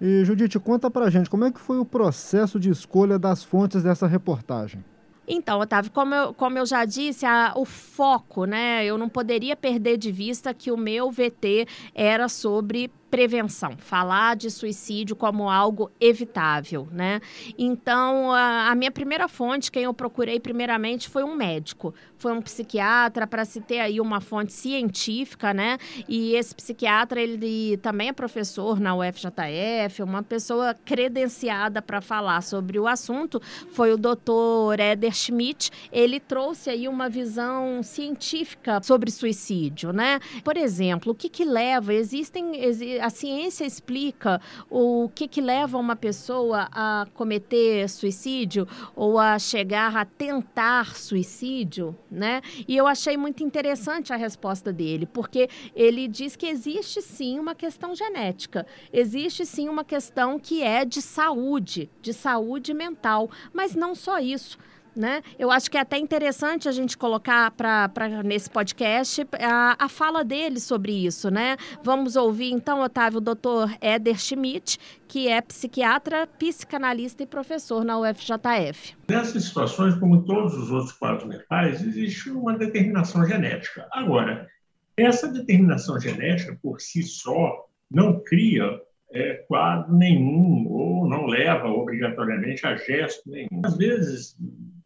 E 0.00 0.24
Judite, 0.24 0.58
conta 0.58 0.90
pra 0.90 1.10
gente 1.10 1.28
como 1.28 1.44
é 1.44 1.50
que 1.50 1.60
foi 1.60 1.78
o 1.78 1.84
processo 1.84 2.58
de 2.58 2.70
escolha 2.70 3.18
das 3.18 3.44
fontes 3.44 3.82
dessa 3.82 4.06
reportagem. 4.06 4.82
Então, 5.32 5.60
Otávio, 5.60 5.92
como 5.92 6.12
eu, 6.12 6.34
como 6.34 6.58
eu 6.58 6.66
já 6.66 6.84
disse, 6.84 7.24
a, 7.24 7.52
o 7.54 7.64
foco, 7.64 8.46
né? 8.46 8.84
Eu 8.84 8.98
não 8.98 9.08
poderia 9.08 9.54
perder 9.54 9.96
de 9.96 10.10
vista 10.10 10.52
que 10.52 10.72
o 10.72 10.76
meu 10.76 11.08
VT 11.08 11.68
era 11.94 12.28
sobre 12.28 12.90
prevenção, 13.10 13.76
falar 13.76 14.36
de 14.36 14.50
suicídio 14.50 15.16
como 15.16 15.50
algo 15.50 15.90
evitável, 16.00 16.88
né? 16.92 17.20
Então, 17.58 18.32
a, 18.32 18.70
a, 18.70 18.74
minha 18.74 18.90
primeira 18.90 19.26
fonte, 19.26 19.70
quem 19.70 19.82
eu 19.82 19.92
procurei 19.92 20.38
primeiramente 20.38 21.08
foi 21.08 21.24
um 21.24 21.34
médico, 21.34 21.92
foi 22.16 22.32
um 22.32 22.40
psiquiatra, 22.40 23.26
para 23.26 23.44
se 23.44 23.60
ter 23.60 23.80
aí 23.80 24.00
uma 24.00 24.20
fonte 24.20 24.52
científica, 24.52 25.52
né? 25.52 25.78
E 26.08 26.34
esse 26.34 26.54
psiquiatra, 26.54 27.20
ele 27.20 27.76
também 27.78 28.08
é 28.08 28.12
professor 28.12 28.78
na 28.78 28.94
UFJF, 28.94 30.02
uma 30.02 30.22
pessoa 30.22 30.74
credenciada 30.84 31.82
para 31.82 32.00
falar 32.00 32.42
sobre 32.42 32.78
o 32.78 32.86
assunto, 32.86 33.40
foi 33.72 33.92
o 33.92 33.96
doutor 33.96 34.78
Eder 34.78 35.14
Schmidt. 35.14 35.70
Ele 35.90 36.20
trouxe 36.20 36.70
aí 36.70 36.86
uma 36.86 37.08
visão 37.08 37.82
científica 37.82 38.80
sobre 38.82 39.10
suicídio, 39.10 39.92
né? 39.92 40.20
Por 40.44 40.56
exemplo, 40.56 41.12
o 41.12 41.14
que 41.14 41.28
que 41.28 41.44
leva? 41.44 41.92
Existem 41.92 42.52
a 43.00 43.10
ciência 43.10 43.64
explica 43.64 44.40
o 44.68 45.10
que, 45.14 45.26
que 45.26 45.40
leva 45.40 45.78
uma 45.78 45.96
pessoa 45.96 46.68
a 46.72 47.06
cometer 47.14 47.88
suicídio 47.88 48.66
ou 48.94 49.18
a 49.18 49.38
chegar 49.38 49.96
a 49.96 50.04
tentar 50.04 50.94
suicídio, 50.96 51.96
né? 52.10 52.42
E 52.68 52.76
eu 52.76 52.86
achei 52.86 53.16
muito 53.16 53.42
interessante 53.42 54.12
a 54.12 54.16
resposta 54.16 54.72
dele, 54.72 55.06
porque 55.06 55.48
ele 55.74 56.06
diz 56.06 56.36
que 56.36 56.46
existe 56.46 57.02
sim 57.02 57.38
uma 57.38 57.54
questão 57.54 57.94
genética, 57.94 58.66
existe 58.92 59.44
sim 59.46 59.68
uma 59.68 59.84
questão 59.84 60.38
que 60.38 60.62
é 60.62 60.84
de 60.84 61.00
saúde, 61.00 61.90
de 62.00 62.12
saúde 62.12 62.74
mental, 62.74 63.30
mas 63.52 63.74
não 63.74 63.94
só 63.94 64.18
isso. 64.18 64.58
Né? 64.94 65.22
Eu 65.38 65.50
acho 65.50 65.70
que 65.70 65.76
é 65.76 65.80
até 65.80 65.98
interessante 65.98 66.68
a 66.68 66.72
gente 66.72 66.98
colocar 66.98 67.50
para 67.52 67.88
nesse 68.24 68.50
podcast 68.50 69.26
a, 69.40 69.76
a 69.78 69.88
fala 69.88 70.24
dele 70.24 70.60
sobre 70.60 70.92
isso. 70.92 71.30
Né? 71.30 71.56
Vamos 71.82 72.16
ouvir 72.16 72.50
então, 72.50 72.80
Otávio, 72.82 73.18
o 73.18 73.20
doutor 73.20 73.70
Éder 73.80 74.18
Schmidt, 74.18 74.78
que 75.06 75.28
é 75.28 75.40
psiquiatra, 75.40 76.26
psicanalista 76.26 77.22
e 77.22 77.26
professor 77.26 77.84
na 77.84 77.98
UFJF. 77.98 78.96
Nessas 79.08 79.44
situações, 79.44 79.94
como 79.96 80.22
todos 80.22 80.54
os 80.54 80.70
outros 80.70 80.92
quadros 80.92 81.28
mentais, 81.28 81.82
existe 81.82 82.30
uma 82.30 82.56
determinação 82.56 83.24
genética. 83.26 83.88
Agora, 83.92 84.48
essa 84.96 85.28
determinação 85.28 85.98
genética, 85.98 86.58
por 86.62 86.80
si 86.80 87.02
só, 87.02 87.66
não 87.90 88.20
cria 88.22 88.80
é, 89.12 89.34
quadro 89.48 89.96
nenhum 89.96 90.66
ou 90.68 91.08
não 91.08 91.26
leva 91.26 91.68
obrigatoriamente 91.68 92.66
a 92.66 92.76
gesto 92.76 93.28
nenhum. 93.28 93.62
Às 93.64 93.76
vezes, 93.76 94.36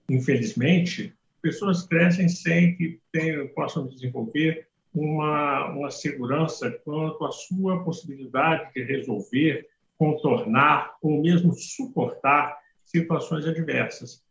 infelizmente, 0.09 1.15
pessoas 1.41 1.87
crescem 1.87 2.29
sem 2.29 2.77
que 2.77 3.01
tenham, 3.13 3.49
possam 3.49 3.87
desenvolver 3.87 4.67
uma, 4.95 5.71
uma 5.71 5.91
segurança 5.91 6.71
quanto 6.85 7.25
à 7.25 7.33
sua 7.33 7.83
possibilidade 7.85 8.73
de 8.75 8.85
resolver, 8.85 9.67
contornar 9.99 10.97
ou 11.03 11.21
mesmo 11.21 11.53
suportar 11.53 12.57
situações 12.85 13.47
adversas. 13.47 14.23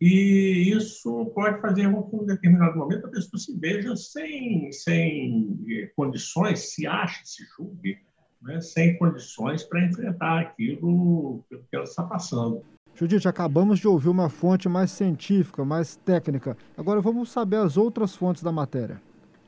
E 0.00 0.70
isso 0.76 1.26
pode 1.34 1.60
fazer 1.60 1.90
com 1.90 2.02
que, 2.02 2.16
em 2.16 2.20
um 2.20 2.26
determinado 2.26 2.76
momento, 2.76 3.06
a 3.06 3.10
pessoa 3.10 3.38
se 3.38 3.58
veja 3.58 3.96
sem, 3.96 4.70
sem 4.70 5.58
eh, 5.70 5.90
condições, 5.96 6.74
se 6.74 6.86
ache, 6.86 7.22
se 7.24 7.44
julgue, 7.56 7.98
né, 8.42 8.60
sem 8.60 8.98
condições 8.98 9.62
para 9.62 9.86
enfrentar 9.86 10.40
aquilo 10.40 11.42
que 11.48 11.74
ela 11.74 11.84
está 11.84 12.02
passando. 12.02 12.62
Judite, 12.98 13.28
acabamos 13.28 13.78
de 13.78 13.86
ouvir 13.86 14.08
uma 14.08 14.30
fonte 14.30 14.70
mais 14.70 14.90
científica, 14.90 15.62
mais 15.66 15.96
técnica. 15.96 16.56
Agora 16.78 16.98
vamos 16.98 17.30
saber 17.30 17.56
as 17.56 17.76
outras 17.76 18.16
fontes 18.16 18.42
da 18.42 18.50
matéria. 18.50 18.98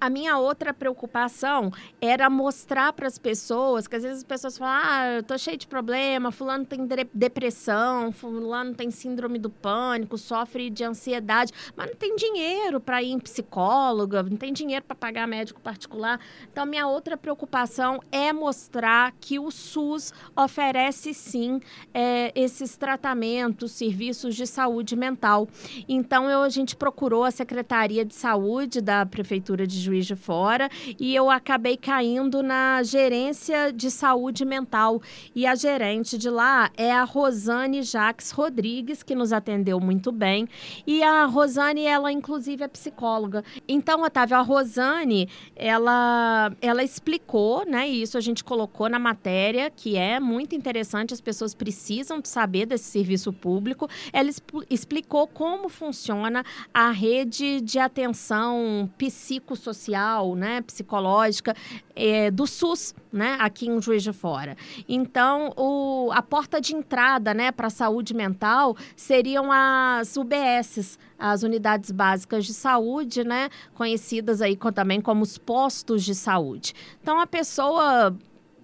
A 0.01 0.09
minha 0.09 0.39
outra 0.39 0.73
preocupação 0.73 1.73
era 2.01 2.31
mostrar 2.31 2.93
para 2.93 3.09
as 3.09 3.19
pessoas, 3.19 3.89
que 3.89 3.97
às 3.97 4.03
vezes 4.05 4.19
as 4.19 4.25
pessoas 4.25 4.57
falam, 4.57 4.81
ah, 4.85 5.07
eu 5.17 5.23
tô 5.25 5.37
cheio 5.37 5.57
de 5.57 5.67
problema, 5.67 6.31
fulano 6.31 6.65
tem 6.65 6.87
depressão, 7.13 8.13
fulano 8.13 8.75
tem 8.75 8.93
síndrome 8.93 9.41
do 9.41 9.51
pânico, 9.51 10.17
sofre 10.17 10.71
de 10.71 10.85
ansiedade, 10.85 11.53
mas 11.77 11.89
não 11.89 11.97
tem 11.97 12.15
dinheiro 12.15 12.79
para 12.81 13.03
ir 13.03 13.11
em 13.11 13.19
psicóloga, 13.19 14.23
não 14.23 14.37
tem 14.37 14.53
dinheiro 14.53 14.85
para 14.85 14.95
pagar 14.95 15.27
médico 15.27 15.61
particular. 15.61 16.21
Então, 16.53 16.65
minha 16.65 16.87
outra 16.87 17.17
preocupação 17.17 18.01
é 18.13 18.33
mostrar 18.33 19.13
que 19.21 19.39
o 19.39 19.51
SUS 19.51 20.13
oferece 20.37 21.13
sim 21.13 21.61
é, 21.93 22.31
esses 22.37 22.77
tratamentos, 22.77 23.73
serviços 23.73 24.37
de 24.37 24.47
saúde 24.47 24.95
mental. 24.95 25.49
Então, 25.89 26.31
eu, 26.31 26.43
a 26.43 26.49
gente 26.49 26.77
procurou 26.77 27.25
a 27.25 27.31
Secretaria 27.33 28.05
de 28.05 28.15
Saúde 28.15 28.81
da 28.81 29.05
Prefeitura 29.05 29.67
de 29.67 29.88
Juiz 29.89 30.07
de 30.07 30.15
Fora 30.15 30.69
e 31.01 31.15
eu 31.15 31.31
acabei 31.31 31.77
caindo 31.77 32.43
na 32.43 32.83
gerência 32.83 33.73
de 33.73 33.91
saúde 33.91 34.45
mental. 34.45 35.01
E 35.35 35.47
a 35.47 35.55
gerente 35.55 36.19
de 36.19 36.29
lá 36.29 36.71
é 36.77 36.93
a 36.93 37.05
Rosane 37.05 37.83
Jacques 37.83 38.31
Rodrigues, 38.31 39.03
que 39.03 39.15
nos 39.15 39.33
atendeu 39.33 39.81
muito 39.81 40.13
bem. 40.13 40.47
E 40.87 41.03
a 41.03 41.25
Rosane, 41.25 41.85
ela 41.85 42.13
inclusive 42.13 42.63
é 42.63 42.69
psicóloga. 42.69 43.43
Então, 43.67 44.03
Otávio, 44.03 44.37
a 44.37 44.43
Rosane, 44.43 45.29
ela, 45.57 46.53
ela 46.61 46.85
explicou, 46.85 47.65
né? 47.65 47.89
E 47.89 48.03
isso 48.03 48.19
a 48.19 48.21
gente 48.21 48.45
colocou 48.45 48.91
na 48.91 48.99
matéria, 48.99 49.71
que 49.71 49.97
é 49.97 50.21
muito 50.21 50.55
interessante, 50.55 51.15
as 51.15 51.21
pessoas 51.21 51.55
precisam 51.55 52.21
saber 52.23 52.67
desse 52.67 52.85
serviço 52.85 53.33
público. 53.33 53.89
Ela 54.13 54.29
explicou 54.69 55.27
como 55.27 55.71
funciona 55.71 56.45
a 56.75 56.91
rede 56.91 57.63
de 57.63 57.79
atenção 57.79 58.91
psicossocial 58.99 59.78
social, 59.79 60.35
né, 60.35 60.61
psicológica 60.63 61.55
é, 61.95 62.31
do 62.31 62.47
SUS, 62.47 62.95
né, 63.13 63.37
aqui 63.41 63.69
em 63.69 63.81
Juiz 63.81 64.03
de 64.03 64.13
Fora. 64.13 64.57
Então, 64.89 65.53
o, 65.57 66.11
a 66.13 66.21
porta 66.21 66.61
de 66.61 66.75
entrada, 66.75 67.33
né, 67.33 67.53
para 67.53 67.69
a 67.69 67.71
saúde 67.71 68.13
mental 68.15 68.77
seriam 68.97 69.51
as 69.53 70.17
UBSs, 70.17 70.99
as 71.19 71.43
unidades 71.43 71.91
básicas 71.91 72.45
de 72.45 72.53
saúde, 72.53 73.25
né, 73.25 73.49
conhecidas 73.75 74.43
aí 74.43 74.57
também 74.75 75.01
como 75.01 75.23
os 75.23 75.39
postos 75.39 76.05
de 76.05 76.15
saúde. 76.15 76.75
Então, 77.01 77.21
a 77.21 77.27
pessoa 77.27 78.15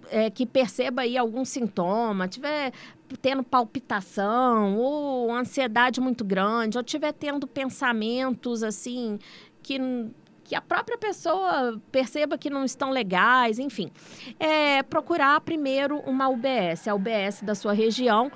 é, 0.09 0.29
que 0.29 0.45
perceba 0.45 1.01
aí 1.01 1.17
algum 1.17 1.43
sintoma, 1.43 2.27
tiver 2.27 2.71
tendo 3.21 3.43
palpitação 3.43 4.77
ou 4.77 5.31
ansiedade 5.31 6.01
muito 6.01 6.23
grande, 6.23 6.77
ou 6.77 6.83
tiver 6.83 7.13
tendo 7.13 7.47
pensamentos 7.47 8.63
assim 8.63 9.19
que 9.61 9.79
que 10.45 10.55
a 10.55 10.61
própria 10.61 10.97
pessoa 10.97 11.81
perceba 11.91 12.37
que 12.37 12.51
não 12.51 12.63
estão 12.63 12.91
legais, 12.91 13.57
enfim. 13.57 13.91
É, 14.39 14.83
procurar 14.83 15.41
primeiro 15.41 15.97
uma 16.01 16.29
UBS, 16.29 16.87
a 16.87 16.93
UBS 16.93 17.41
da 17.41 17.55
sua 17.55 17.73
região. 17.73 18.31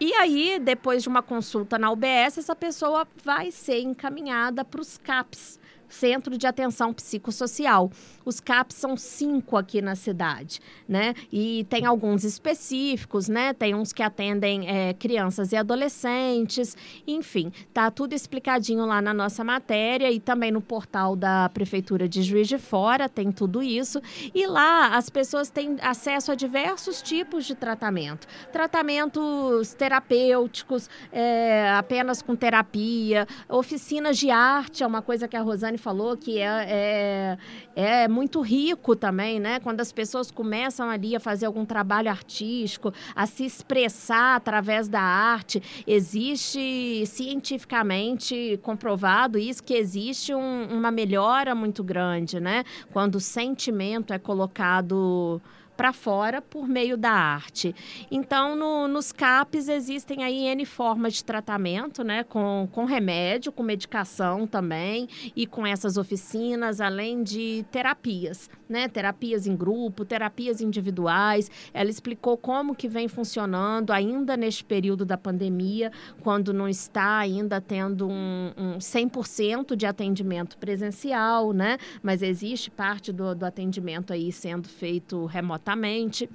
E 0.00 0.12
aí, 0.14 0.58
depois 0.60 1.02
de 1.02 1.08
uma 1.08 1.22
consulta 1.22 1.76
na 1.76 1.90
UBS, 1.90 2.38
essa 2.38 2.54
pessoa 2.54 3.06
vai 3.24 3.50
ser 3.50 3.80
encaminhada 3.80 4.64
para 4.64 4.80
os 4.80 4.96
CAPs, 4.96 5.58
Centro 5.94 6.36
de 6.36 6.46
Atenção 6.46 6.92
Psicossocial. 6.92 7.90
Os 8.24 8.40
CAPs 8.40 8.76
são 8.76 8.96
cinco 8.96 9.56
aqui 9.56 9.80
na 9.80 9.94
cidade, 9.94 10.60
né? 10.88 11.14
E 11.32 11.64
tem 11.68 11.86
alguns 11.86 12.24
específicos, 12.24 13.28
né? 13.28 13.52
Tem 13.52 13.74
uns 13.74 13.92
que 13.92 14.02
atendem 14.02 14.68
é, 14.68 14.94
crianças 14.94 15.52
e 15.52 15.56
adolescentes, 15.56 16.76
enfim, 17.06 17.52
tá 17.72 17.90
tudo 17.90 18.12
explicadinho 18.12 18.84
lá 18.86 19.00
na 19.00 19.14
nossa 19.14 19.44
matéria 19.44 20.10
e 20.10 20.18
também 20.18 20.50
no 20.50 20.60
portal 20.60 21.14
da 21.14 21.48
Prefeitura 21.50 22.08
de 22.08 22.22
Juiz 22.22 22.48
de 22.48 22.58
Fora, 22.58 23.08
tem 23.08 23.30
tudo 23.30 23.62
isso. 23.62 24.00
E 24.34 24.46
lá 24.46 24.96
as 24.96 25.08
pessoas 25.08 25.50
têm 25.50 25.76
acesso 25.80 26.32
a 26.32 26.34
diversos 26.34 27.00
tipos 27.02 27.44
de 27.44 27.54
tratamento. 27.54 28.26
Tratamentos 28.50 29.74
terapêuticos, 29.74 30.90
é, 31.12 31.70
apenas 31.70 32.20
com 32.20 32.34
terapia, 32.34 33.28
oficinas 33.48 34.18
de 34.18 34.30
arte, 34.30 34.82
é 34.82 34.86
uma 34.86 35.02
coisa 35.02 35.28
que 35.28 35.36
a 35.36 35.42
Rosane 35.42 35.78
falou 35.84 36.16
que 36.16 36.38
é, 36.38 37.36
é, 37.76 38.04
é 38.04 38.08
muito 38.08 38.40
rico 38.40 38.96
também, 38.96 39.38
né? 39.38 39.60
Quando 39.60 39.82
as 39.82 39.92
pessoas 39.92 40.30
começam 40.30 40.88
ali 40.88 41.14
a 41.14 41.20
fazer 41.20 41.44
algum 41.44 41.66
trabalho 41.66 42.08
artístico, 42.08 42.90
a 43.14 43.26
se 43.26 43.44
expressar 43.44 44.36
através 44.36 44.88
da 44.88 45.02
arte, 45.02 45.62
existe 45.86 47.04
cientificamente 47.04 48.58
comprovado 48.62 49.38
isso, 49.38 49.62
que 49.62 49.74
existe 49.74 50.34
um, 50.34 50.68
uma 50.70 50.90
melhora 50.90 51.54
muito 51.54 51.84
grande, 51.84 52.40
né? 52.40 52.64
Quando 52.90 53.16
o 53.16 53.20
sentimento 53.20 54.14
é 54.14 54.18
colocado 54.18 55.38
para 55.76 55.92
fora 55.92 56.40
por 56.40 56.68
meio 56.68 56.96
da 56.96 57.10
arte. 57.10 57.74
Então, 58.10 58.54
no, 58.54 58.88
nos 58.88 59.12
CAPs 59.12 59.68
existem 59.68 60.22
aí 60.22 60.46
N 60.46 60.64
formas 60.64 61.14
de 61.14 61.24
tratamento, 61.24 62.02
né? 62.02 62.24
Com, 62.24 62.68
com 62.72 62.84
remédio, 62.84 63.52
com 63.52 63.62
medicação 63.62 64.46
também 64.46 65.08
e 65.34 65.46
com 65.46 65.66
essas 65.66 65.96
oficinas, 65.96 66.80
além 66.80 67.22
de 67.22 67.64
terapias, 67.70 68.48
né? 68.68 68.88
Terapias 68.88 69.46
em 69.46 69.56
grupo, 69.56 70.04
terapias 70.04 70.60
individuais. 70.60 71.50
Ela 71.72 71.90
explicou 71.90 72.36
como 72.36 72.74
que 72.74 72.88
vem 72.88 73.08
funcionando 73.08 73.92
ainda 73.92 74.36
neste 74.36 74.64
período 74.64 75.04
da 75.04 75.16
pandemia, 75.16 75.90
quando 76.20 76.52
não 76.52 76.68
está 76.68 77.18
ainda 77.18 77.60
tendo 77.60 78.08
um, 78.08 78.52
um 78.56 78.78
100% 78.78 79.76
de 79.76 79.86
atendimento 79.86 80.56
presencial, 80.58 81.52
né? 81.52 81.78
Mas 82.02 82.22
existe 82.22 82.70
parte 82.70 83.12
do, 83.12 83.34
do 83.34 83.44
atendimento 83.44 84.12
aí 84.12 84.32
sendo 84.32 84.68
feito 84.68 85.26
remotamente. 85.26 86.28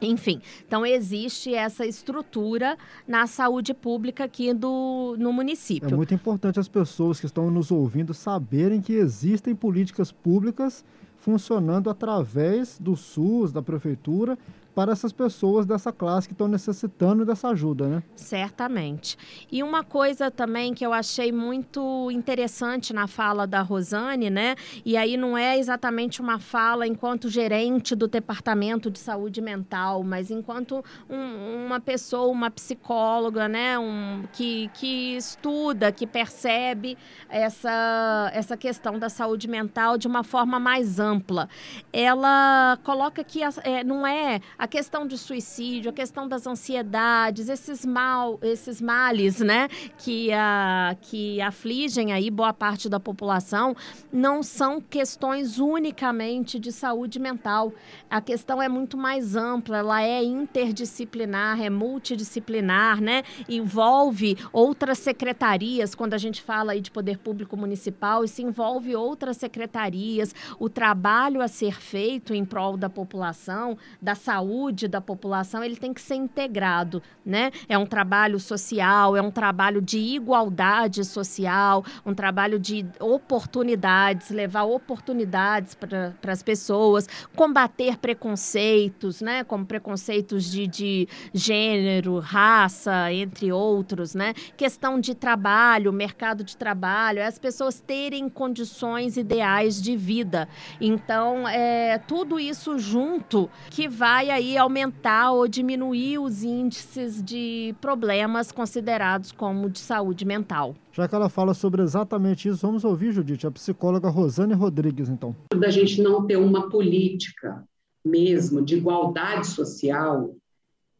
Enfim, 0.00 0.42
então 0.66 0.84
existe 0.84 1.54
essa 1.54 1.86
estrutura 1.86 2.76
na 3.08 3.26
saúde 3.26 3.72
pública 3.72 4.24
aqui 4.24 4.52
do, 4.52 5.16
no 5.18 5.32
município. 5.32 5.88
É 5.88 5.96
muito 5.96 6.12
importante 6.12 6.60
as 6.60 6.68
pessoas 6.68 7.18
que 7.18 7.26
estão 7.26 7.50
nos 7.50 7.70
ouvindo 7.70 8.12
saberem 8.12 8.80
que 8.80 8.92
existem 8.92 9.54
políticas 9.54 10.12
públicas 10.12 10.84
funcionando 11.26 11.90
através 11.90 12.78
do 12.78 12.94
SUS, 12.94 13.50
da 13.50 13.60
prefeitura, 13.60 14.38
para 14.76 14.92
essas 14.92 15.10
pessoas 15.10 15.64
dessa 15.64 15.90
classe 15.90 16.28
que 16.28 16.34
estão 16.34 16.46
necessitando 16.46 17.24
dessa 17.24 17.48
ajuda, 17.48 17.88
né? 17.88 18.02
Certamente. 18.14 19.16
E 19.50 19.62
uma 19.62 19.82
coisa 19.82 20.30
também 20.30 20.74
que 20.74 20.84
eu 20.84 20.92
achei 20.92 21.32
muito 21.32 22.10
interessante 22.10 22.92
na 22.92 23.06
fala 23.06 23.46
da 23.46 23.62
Rosane, 23.62 24.28
né? 24.28 24.54
E 24.84 24.94
aí 24.98 25.16
não 25.16 25.36
é 25.36 25.58
exatamente 25.58 26.20
uma 26.20 26.38
fala 26.38 26.86
enquanto 26.86 27.30
gerente 27.30 27.96
do 27.96 28.06
departamento 28.06 28.90
de 28.90 28.98
saúde 28.98 29.40
mental, 29.40 30.02
mas 30.02 30.30
enquanto 30.30 30.84
um, 31.08 31.64
uma 31.64 31.80
pessoa, 31.80 32.30
uma 32.30 32.50
psicóloga, 32.50 33.48
né? 33.48 33.78
Um, 33.78 34.24
que, 34.30 34.68
que 34.74 35.16
estuda, 35.16 35.90
que 35.90 36.06
percebe 36.06 36.98
essa, 37.30 38.30
essa 38.34 38.58
questão 38.58 38.98
da 38.98 39.08
saúde 39.08 39.48
mental 39.48 39.96
de 39.96 40.06
uma 40.06 40.22
forma 40.22 40.60
mais 40.60 41.00
ampla. 41.00 41.48
Ela 41.90 42.78
coloca 42.84 43.24
que 43.24 43.40
é, 43.42 43.82
não 43.82 44.06
é 44.06 44.38
a 44.58 44.65
a 44.66 44.68
questão 44.68 45.06
de 45.06 45.16
suicídio, 45.16 45.90
a 45.90 45.94
questão 45.94 46.26
das 46.26 46.44
ansiedades, 46.44 47.48
esses 47.48 47.86
mal, 47.86 48.36
esses 48.42 48.80
males, 48.80 49.38
né, 49.38 49.68
que, 49.96 50.32
a, 50.32 50.96
que 51.02 51.40
afligem 51.40 52.12
aí 52.12 52.28
boa 52.32 52.52
parte 52.52 52.88
da 52.88 52.98
população, 52.98 53.76
não 54.12 54.42
são 54.42 54.80
questões 54.80 55.60
unicamente 55.60 56.58
de 56.58 56.72
saúde 56.72 57.20
mental. 57.20 57.72
A 58.10 58.20
questão 58.20 58.60
é 58.60 58.68
muito 58.68 58.96
mais 58.96 59.36
ampla, 59.36 59.78
ela 59.78 60.02
é 60.02 60.24
interdisciplinar, 60.24 61.62
é 61.62 61.70
multidisciplinar, 61.70 63.00
né, 63.00 63.22
envolve 63.48 64.36
outras 64.52 64.98
secretarias, 64.98 65.94
quando 65.94 66.14
a 66.14 66.18
gente 66.18 66.42
fala 66.42 66.72
aí 66.72 66.80
de 66.80 66.90
poder 66.90 67.18
público 67.18 67.56
municipal, 67.56 68.24
isso 68.24 68.42
envolve 68.42 68.96
outras 68.96 69.36
secretarias, 69.36 70.34
o 70.58 70.68
trabalho 70.68 71.40
a 71.40 71.46
ser 71.46 71.80
feito 71.80 72.34
em 72.34 72.44
prol 72.44 72.76
da 72.76 72.90
população, 72.90 73.78
da 74.02 74.16
saúde 74.16 74.55
saúde 74.56 74.88
da 74.88 75.00
população 75.00 75.62
ele 75.62 75.76
tem 75.76 75.92
que 75.92 76.00
ser 76.00 76.14
integrado, 76.14 77.02
né? 77.24 77.50
É 77.68 77.76
um 77.76 77.84
trabalho 77.84 78.40
social, 78.40 79.16
é 79.16 79.20
um 79.20 79.30
trabalho 79.30 79.82
de 79.82 79.98
igualdade 79.98 81.04
social, 81.04 81.84
um 82.04 82.14
trabalho 82.14 82.58
de 82.58 82.86
oportunidades, 82.98 84.30
levar 84.30 84.64
oportunidades 84.64 85.74
para 85.74 86.14
as 86.26 86.42
pessoas, 86.42 87.06
combater 87.34 87.98
preconceitos, 87.98 89.20
né? 89.20 89.44
Como 89.44 89.66
preconceitos 89.66 90.50
de, 90.50 90.66
de 90.66 91.08
gênero, 91.34 92.18
raça, 92.18 93.12
entre 93.12 93.52
outros, 93.52 94.14
né? 94.14 94.32
Questão 94.56 94.98
de 94.98 95.14
trabalho, 95.14 95.92
mercado 95.92 96.42
de 96.42 96.56
trabalho, 96.56 97.18
é 97.18 97.26
as 97.26 97.38
pessoas 97.38 97.80
terem 97.80 98.28
condições 98.28 99.16
ideais 99.16 99.82
de 99.82 99.96
vida. 99.96 100.48
Então, 100.80 101.46
é 101.46 101.98
tudo 101.98 102.40
isso 102.40 102.78
junto 102.78 103.50
que 103.70 103.88
vai 103.88 104.30
aí 104.36 104.56
aumentar 104.56 105.32
ou 105.32 105.48
diminuir 105.48 106.18
os 106.18 106.42
índices 106.42 107.22
de 107.22 107.74
problemas 107.80 108.52
considerados 108.52 109.32
como 109.32 109.68
de 109.68 109.78
saúde 109.78 110.24
mental. 110.24 110.74
Já 110.92 111.08
que 111.08 111.14
ela 111.14 111.28
fala 111.28 111.54
sobre 111.54 111.82
exatamente 111.82 112.48
isso, 112.48 112.66
vamos 112.66 112.84
ouvir, 112.84 113.12
Judite, 113.12 113.46
a 113.46 113.50
psicóloga 113.50 114.08
Rosane 114.08 114.54
Rodrigues, 114.54 115.08
então. 115.08 115.34
Da 115.54 115.70
gente 115.70 116.00
não 116.00 116.26
ter 116.26 116.36
uma 116.36 116.68
política 116.68 117.64
mesmo 118.04 118.62
de 118.62 118.76
igualdade 118.76 119.46
social 119.48 120.34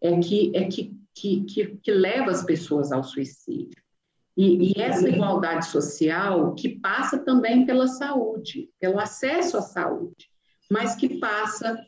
é 0.00 0.18
que, 0.18 0.52
é 0.54 0.64
que, 0.64 0.94
que, 1.14 1.44
que, 1.44 1.66
que 1.82 1.92
leva 1.92 2.30
as 2.30 2.42
pessoas 2.42 2.90
ao 2.90 3.04
suicídio. 3.04 3.76
E, 4.36 4.72
e, 4.72 4.80
essa 4.80 5.08
igualdade 5.08 5.66
social 5.66 6.54
que 6.54 6.78
passa 6.78 7.18
também 7.18 7.64
pela 7.64 7.86
saúde, 7.86 8.68
pelo 8.78 8.98
acesso 8.98 9.56
à 9.56 9.62
saúde, 9.62 10.28
mas 10.70 10.94
que 10.94 11.18
passa 11.18 11.78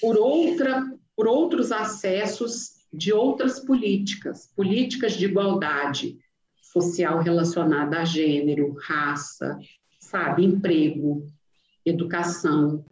por 0.00 0.16
outra 0.16 0.86
por 1.18 1.26
outros 1.26 1.72
acessos 1.72 2.74
de 2.92 3.12
outras 3.12 3.58
políticas, 3.58 4.52
políticas 4.54 5.14
de 5.14 5.24
igualdade 5.24 6.16
social 6.62 7.18
relacionada 7.18 7.98
a 7.98 8.04
gênero, 8.04 8.76
raça, 8.80 9.58
sabe, 9.98 10.44
emprego, 10.44 11.26
educação. 11.84 12.84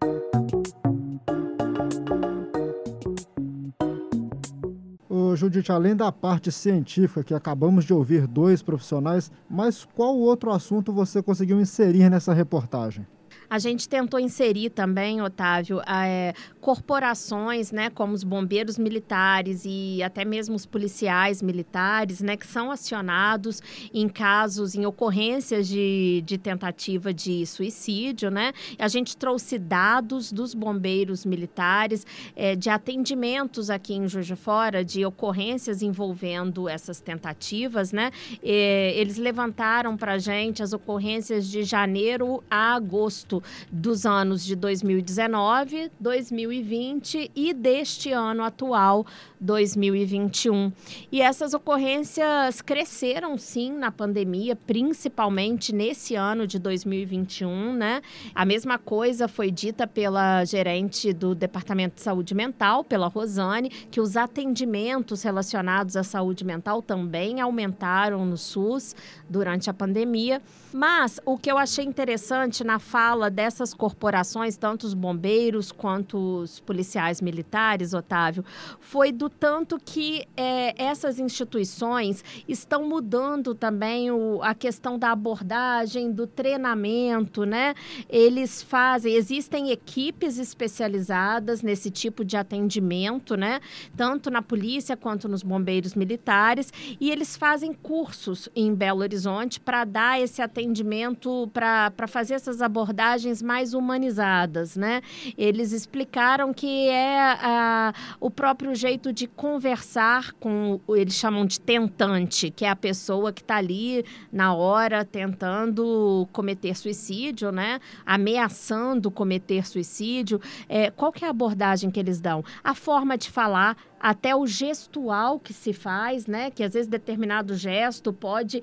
Ô, 5.09 5.37
Judite, 5.37 5.71
além 5.71 5.95
da 5.95 6.11
parte 6.11 6.51
científica, 6.51 7.23
que 7.23 7.33
acabamos 7.33 7.85
de 7.85 7.95
ouvir 7.95 8.27
dois 8.27 8.61
profissionais, 8.61 9.31
mas 9.49 9.85
qual 9.85 10.19
outro 10.19 10.51
assunto 10.51 10.93
você 10.93 11.23
conseguiu 11.23 11.61
inserir 11.61 12.11
nessa 12.11 12.35
reportagem? 12.35 13.07
A 13.49 13.59
gente 13.59 13.89
tentou 13.89 14.19
inserir 14.19 14.71
também, 14.71 15.23
Otávio, 15.23 15.81
é, 15.87 16.35
corporações, 16.61 17.71
né, 17.71 17.91
como 17.91 18.13
os 18.13 18.25
bombeiros 18.25 18.77
militares 18.79 19.63
e 19.65 20.03
até 20.03 20.25
mesmo 20.25 20.57
os 20.57 20.67
policiais 20.67 21.41
militares, 21.41 22.21
né, 22.21 22.37
que 22.37 22.47
são 22.47 22.71
acionados 22.71 23.63
em 23.95 24.09
casos, 24.09 24.75
em 24.75 24.85
ocorrências 24.85 25.69
de, 25.69 26.23
de 26.27 26.39
tentativa 26.39 27.13
de 27.13 27.47
suicídio, 27.47 28.31
né? 28.31 28.53
A 28.79 28.89
gente 28.89 29.17
trouxe 29.17 29.59
dados 29.59 30.33
dos 30.33 30.55
bombeiros 30.55 31.25
militares 31.25 32.07
é, 32.35 32.57
de 32.57 32.69
atendimentos 32.69 33.71
aqui 33.71 33.95
em 33.95 34.09
Juiz 34.09 34.27
de 34.27 34.37
Fora, 34.37 34.85
de 34.85 35.05
ocorrências 35.05 35.83
envolvendo 35.83 36.69
essas 36.69 37.01
tentativas, 37.01 37.93
né? 37.93 38.11
E, 38.43 38.93
eles 38.97 39.19
levantaram 39.19 39.97
para 39.97 40.15
a 40.15 40.19
gente 40.19 40.63
as 40.63 40.73
ocorrências 40.73 41.49
de 41.49 41.63
janeiro 41.63 42.43
a 42.51 42.75
agosto 42.75 43.36
tanto 43.37 43.43
dos 43.71 44.07
anos 44.07 44.45
de 44.45 44.55
2019, 44.57 45.91
2020 45.99 47.31
e 47.35 47.53
deste 47.53 48.13
ano 48.13 48.43
atual, 48.43 49.07
2021. 49.41 50.73
E 51.11 51.21
essas 51.21 51.55
ocorrências 51.55 52.61
cresceram 52.63 53.37
sim 53.37 53.73
na 53.73 53.91
pandemia, 53.91 54.57
principalmente 54.57 55.75
nesse 55.75 56.15
ano 56.15 56.47
de 56.47 56.59
2021, 56.59 57.75
né? 57.75 58.01
A 58.35 58.45
mesma 58.45 58.79
coisa 58.79 59.29
foi 59.29 59.51
dita 59.51 59.87
pela 59.87 60.45
gerente 60.45 61.13
do 61.13 61.35
Departamento 61.35 61.97
de 61.97 62.03
Saúde 62.03 62.35
Mental, 62.35 62.85
pela 62.85 63.09
Rosane, 63.09 63.69
que 63.69 64.01
os 64.01 64.17
atendimentos 64.17 65.23
relacionados 65.23 65.97
à 65.97 66.03
saúde 66.03 66.45
mental 66.45 66.83
também 66.83 67.41
aumentaram 67.41 68.25
no 68.25 68.37
SUS 68.37 68.95
durante 69.29 69.69
a 69.69 69.75
pandemia. 69.75 70.41
Mas 70.73 71.21
o 71.25 71.39
que 71.39 71.51
eu 71.51 71.59
achei 71.59 71.85
interessante 71.85 72.63
na 72.63 72.79
fala 72.79 73.26
dessas 73.31 73.75
corporações, 73.75 74.57
tanto 74.57 74.85
os 74.85 74.95
bombeiros 74.95 75.73
quanto 75.73 76.17
os 76.41 76.61
policiais 76.61 77.21
militares, 77.21 77.95
Otávio, 77.95 78.45
foi 78.81 79.13
do 79.13 79.29
tanto 79.29 79.79
que 79.79 80.27
é, 80.37 80.75
essas 80.83 81.19
instituições 81.19 82.25
estão 82.49 82.89
mudando 82.89 83.55
também 83.55 84.11
o, 84.11 84.41
a 84.43 84.55
questão 84.55 84.99
da 84.99 85.11
abordagem, 85.11 86.13
do 86.13 86.27
treinamento, 86.27 87.45
né? 87.45 87.75
Eles 88.09 88.63
fazem, 88.63 89.15
existem 89.15 89.71
equipes 89.71 90.39
especializadas 90.39 91.63
nesse 91.63 91.91
tipo 91.91 92.25
de 92.25 92.37
atendimento, 92.37 93.37
né? 93.37 93.61
Tanto 93.97 94.31
na 94.31 94.43
polícia 94.43 94.97
quanto 94.97 95.29
nos 95.29 95.43
bombeiros 95.43 95.95
militares, 95.95 96.73
e 97.01 97.11
eles 97.11 97.37
fazem 97.37 97.73
cursos 97.73 98.49
em 98.55 98.75
Belo 98.75 99.01
Horizonte 99.01 99.61
para 99.61 99.85
dar 99.85 100.21
esse 100.21 100.43
atendimento, 100.43 101.51
para 101.53 102.07
fazer 102.07 102.35
essas 102.35 102.61
abordagens 102.63 103.16
mais 103.43 103.75
humanizadas, 103.75 104.77
né? 104.77 105.03
Eles 105.37 105.73
explicaram 105.73 106.53
que 106.53 106.89
é 106.89 107.21
a, 107.21 107.93
o 108.21 108.31
próprio 108.31 108.75
jeito 108.75 109.13
de 109.13 109.27
conversar 109.27 110.33
com, 110.35 110.81
eles 110.89 111.15
chamam 111.15 111.45
de 111.45 111.61
tentante, 111.61 112.51
que 112.51 112.65
é 112.65 112.69
a 112.69 112.77
pessoa 112.77 113.33
que 113.33 113.41
está 113.41 113.57
ali 113.57 114.05
na 114.33 114.55
hora 114.55 115.05
tentando 115.05 116.29
cometer 116.33 116.77
suicídio, 116.77 117.53
né? 117.53 117.81
Ameaçando 118.05 119.11
cometer 119.11 119.67
suicídio. 119.67 120.41
É, 120.69 120.91
qual 120.91 121.13
que 121.13 121.25
é 121.25 121.29
a 121.29 121.31
abordagem 121.31 121.91
que 121.91 122.01
eles 122.01 122.21
dão? 122.21 122.45
A 122.63 122.75
forma 122.75 123.17
de 123.17 123.31
falar, 123.31 123.77
até 124.01 124.35
o 124.37 124.47
gestual 124.47 125.39
que 125.39 125.53
se 125.53 125.73
faz, 125.73 126.27
né? 126.27 126.51
Que 126.51 126.63
às 126.63 126.75
vezes 126.75 126.89
determinado 126.89 127.55
gesto 127.55 128.13
pode 128.13 128.63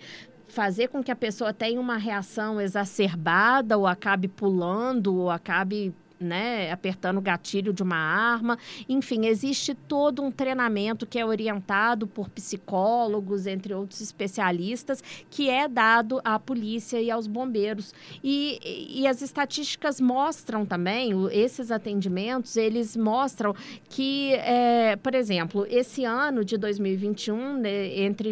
fazer 0.54 0.88
com 0.88 1.04
que 1.04 1.12
a 1.12 1.16
pessoa 1.16 1.52
tenha 1.52 1.82
uma 1.82 1.98
reação 1.98 2.62
exacerbada 2.62 3.76
ou 3.78 3.88
acabe 3.88 4.28
pulando 4.28 5.16
ou 5.16 5.32
acabe 5.32 5.94
né, 6.20 6.72
apertando 6.72 7.18
o 7.18 7.22
gatilho 7.22 7.74
de 7.74 7.84
uma 7.84 7.98
arma. 7.98 8.58
Enfim, 8.88 9.26
existe 9.26 9.74
todo 9.74 10.22
um 10.22 10.32
treinamento 10.32 11.06
que 11.06 11.20
é 11.20 11.26
orientado 11.26 12.08
por 12.08 12.30
psicólogos, 12.30 13.46
entre 13.46 13.74
outros 13.74 14.02
especialistas, 14.02 15.04
que 15.30 15.50
é 15.50 15.68
dado 15.68 16.22
à 16.24 16.40
polícia 16.40 17.02
e 17.02 17.12
aos 17.12 17.28
bombeiros. 17.28 17.94
E, 18.24 18.60
e 19.02 19.08
as 19.08 19.22
estatísticas 19.22 20.00
mostram 20.00 20.66
também, 20.66 21.12
esses 21.32 21.72
atendimentos, 21.72 22.56
eles 22.58 22.96
mostram 22.96 23.56
que, 23.90 24.34
é, 24.36 24.96
por 24.96 25.14
exemplo, 25.14 25.66
esse 25.70 26.06
ano 26.06 26.44
de 26.46 26.58
2021, 26.58 27.58
né, 27.58 28.00
entre 28.00 28.32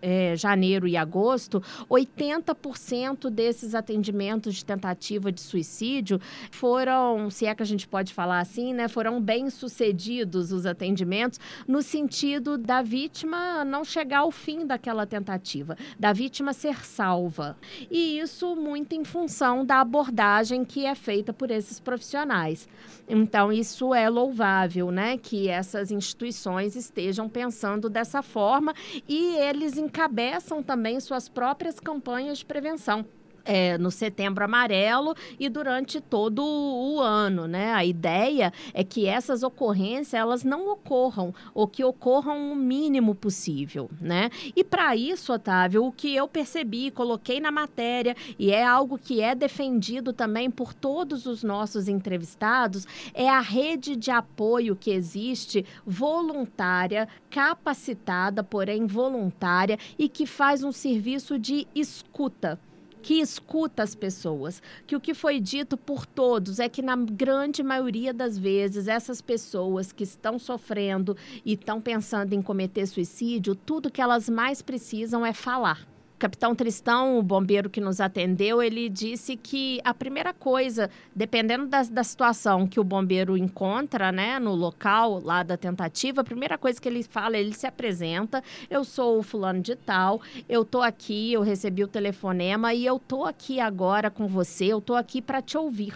é, 0.00 0.36
janeiro 0.36 0.86
e 0.86 0.96
agosto, 0.96 1.62
80% 1.88 3.30
desses 3.30 3.74
atendimentos 3.74 4.56
de 4.56 4.64
tentativa 4.64 5.30
de 5.30 5.40
suicídio 5.40 6.20
foram 6.50 7.17
se 7.30 7.46
é 7.46 7.54
que 7.54 7.62
a 7.62 7.66
gente 7.66 7.88
pode 7.88 8.14
falar 8.14 8.40
assim, 8.40 8.72
né, 8.72 8.86
foram 8.86 9.20
bem 9.20 9.50
sucedidos 9.50 10.52
os 10.52 10.64
atendimentos 10.64 11.40
no 11.66 11.82
sentido 11.82 12.56
da 12.56 12.80
vítima 12.82 13.64
não 13.64 13.84
chegar 13.84 14.20
ao 14.20 14.30
fim 14.30 14.66
daquela 14.66 15.06
tentativa, 15.06 15.76
da 15.98 16.12
vítima 16.12 16.52
ser 16.52 16.84
salva. 16.84 17.56
E 17.90 18.18
isso 18.18 18.54
muito 18.54 18.94
em 18.94 19.04
função 19.04 19.64
da 19.64 19.80
abordagem 19.80 20.64
que 20.64 20.86
é 20.86 20.94
feita 20.94 21.32
por 21.32 21.50
esses 21.50 21.80
profissionais. 21.80 22.68
Então, 23.08 23.52
isso 23.52 23.92
é 23.94 24.08
louvável, 24.08 24.90
né, 24.90 25.18
que 25.18 25.48
essas 25.48 25.90
instituições 25.90 26.76
estejam 26.76 27.28
pensando 27.28 27.90
dessa 27.90 28.22
forma 28.22 28.74
e 29.08 29.36
eles 29.36 29.76
encabeçam 29.76 30.62
também 30.62 31.00
suas 31.00 31.28
próprias 31.28 31.80
campanhas 31.80 32.38
de 32.38 32.44
prevenção 32.44 33.04
é, 33.48 33.78
no 33.78 33.90
Setembro 33.90 34.44
Amarelo 34.44 35.14
e 35.40 35.48
durante 35.48 36.02
todo 36.02 36.44
o 36.44 37.00
ano, 37.00 37.48
né? 37.48 37.72
A 37.72 37.82
ideia 37.82 38.52
é 38.74 38.84
que 38.84 39.06
essas 39.06 39.42
ocorrências 39.42 40.12
elas 40.12 40.44
não 40.44 40.70
ocorram 40.70 41.34
ou 41.54 41.66
que 41.66 41.82
ocorram 41.82 42.52
o 42.52 42.54
mínimo 42.54 43.14
possível, 43.14 43.90
né? 43.98 44.28
E 44.54 44.62
para 44.62 44.94
isso, 44.94 45.32
Otávio, 45.32 45.86
o 45.86 45.90
que 45.90 46.14
eu 46.14 46.28
percebi, 46.28 46.90
coloquei 46.90 47.40
na 47.40 47.50
matéria 47.50 48.14
e 48.38 48.50
é 48.50 48.62
algo 48.62 48.98
que 48.98 49.22
é 49.22 49.34
defendido 49.34 50.12
também 50.12 50.50
por 50.50 50.74
todos 50.74 51.24
os 51.24 51.42
nossos 51.42 51.88
entrevistados, 51.88 52.86
é 53.14 53.30
a 53.30 53.40
rede 53.40 53.96
de 53.96 54.10
apoio 54.10 54.76
que 54.76 54.90
existe 54.90 55.64
voluntária, 55.86 57.08
capacitada, 57.30 58.44
porém 58.44 58.86
voluntária 58.86 59.78
e 59.98 60.06
que 60.06 60.26
faz 60.26 60.62
um 60.62 60.72
serviço 60.72 61.38
de 61.38 61.66
escuta 61.74 62.58
que 62.98 63.20
escuta 63.20 63.82
as 63.82 63.94
pessoas, 63.94 64.62
que 64.86 64.96
o 64.96 65.00
que 65.00 65.14
foi 65.14 65.40
dito 65.40 65.76
por 65.76 66.04
todos 66.04 66.58
é 66.58 66.68
que 66.68 66.82
na 66.82 66.96
grande 66.96 67.62
maioria 67.62 68.12
das 68.12 68.36
vezes 68.36 68.88
essas 68.88 69.20
pessoas 69.20 69.92
que 69.92 70.04
estão 70.04 70.38
sofrendo 70.38 71.16
e 71.44 71.54
estão 71.54 71.80
pensando 71.80 72.32
em 72.32 72.42
cometer 72.42 72.86
suicídio, 72.86 73.54
tudo 73.54 73.90
que 73.90 74.02
elas 74.02 74.28
mais 74.28 74.60
precisam 74.60 75.24
é 75.24 75.32
falar 75.32 75.86
capitão 76.18 76.54
Tristão, 76.54 77.18
o 77.18 77.22
bombeiro 77.22 77.70
que 77.70 77.80
nos 77.80 78.00
atendeu, 78.00 78.62
ele 78.62 78.88
disse 78.88 79.36
que 79.36 79.80
a 79.84 79.94
primeira 79.94 80.34
coisa, 80.34 80.90
dependendo 81.14 81.66
da, 81.66 81.82
da 81.82 82.02
situação 82.02 82.66
que 82.66 82.80
o 82.80 82.84
bombeiro 82.84 83.36
encontra, 83.36 84.10
né, 84.10 84.38
no 84.38 84.54
local 84.54 85.20
lá 85.22 85.42
da 85.42 85.56
tentativa, 85.56 86.20
a 86.20 86.24
primeira 86.24 86.58
coisa 86.58 86.80
que 86.80 86.88
ele 86.88 87.02
fala, 87.02 87.38
ele 87.38 87.54
se 87.54 87.66
apresenta, 87.66 88.42
eu 88.68 88.84
sou 88.84 89.18
o 89.18 89.22
fulano 89.22 89.60
de 89.60 89.76
tal, 89.76 90.20
eu 90.48 90.64
tô 90.64 90.82
aqui, 90.82 91.32
eu 91.32 91.42
recebi 91.42 91.84
o 91.84 91.88
telefonema 91.88 92.74
e 92.74 92.84
eu 92.84 92.98
tô 92.98 93.24
aqui 93.24 93.60
agora 93.60 94.10
com 94.10 94.26
você, 94.26 94.66
eu 94.66 94.80
tô 94.80 94.94
aqui 94.94 95.22
para 95.22 95.40
te 95.40 95.56
ouvir 95.56 95.94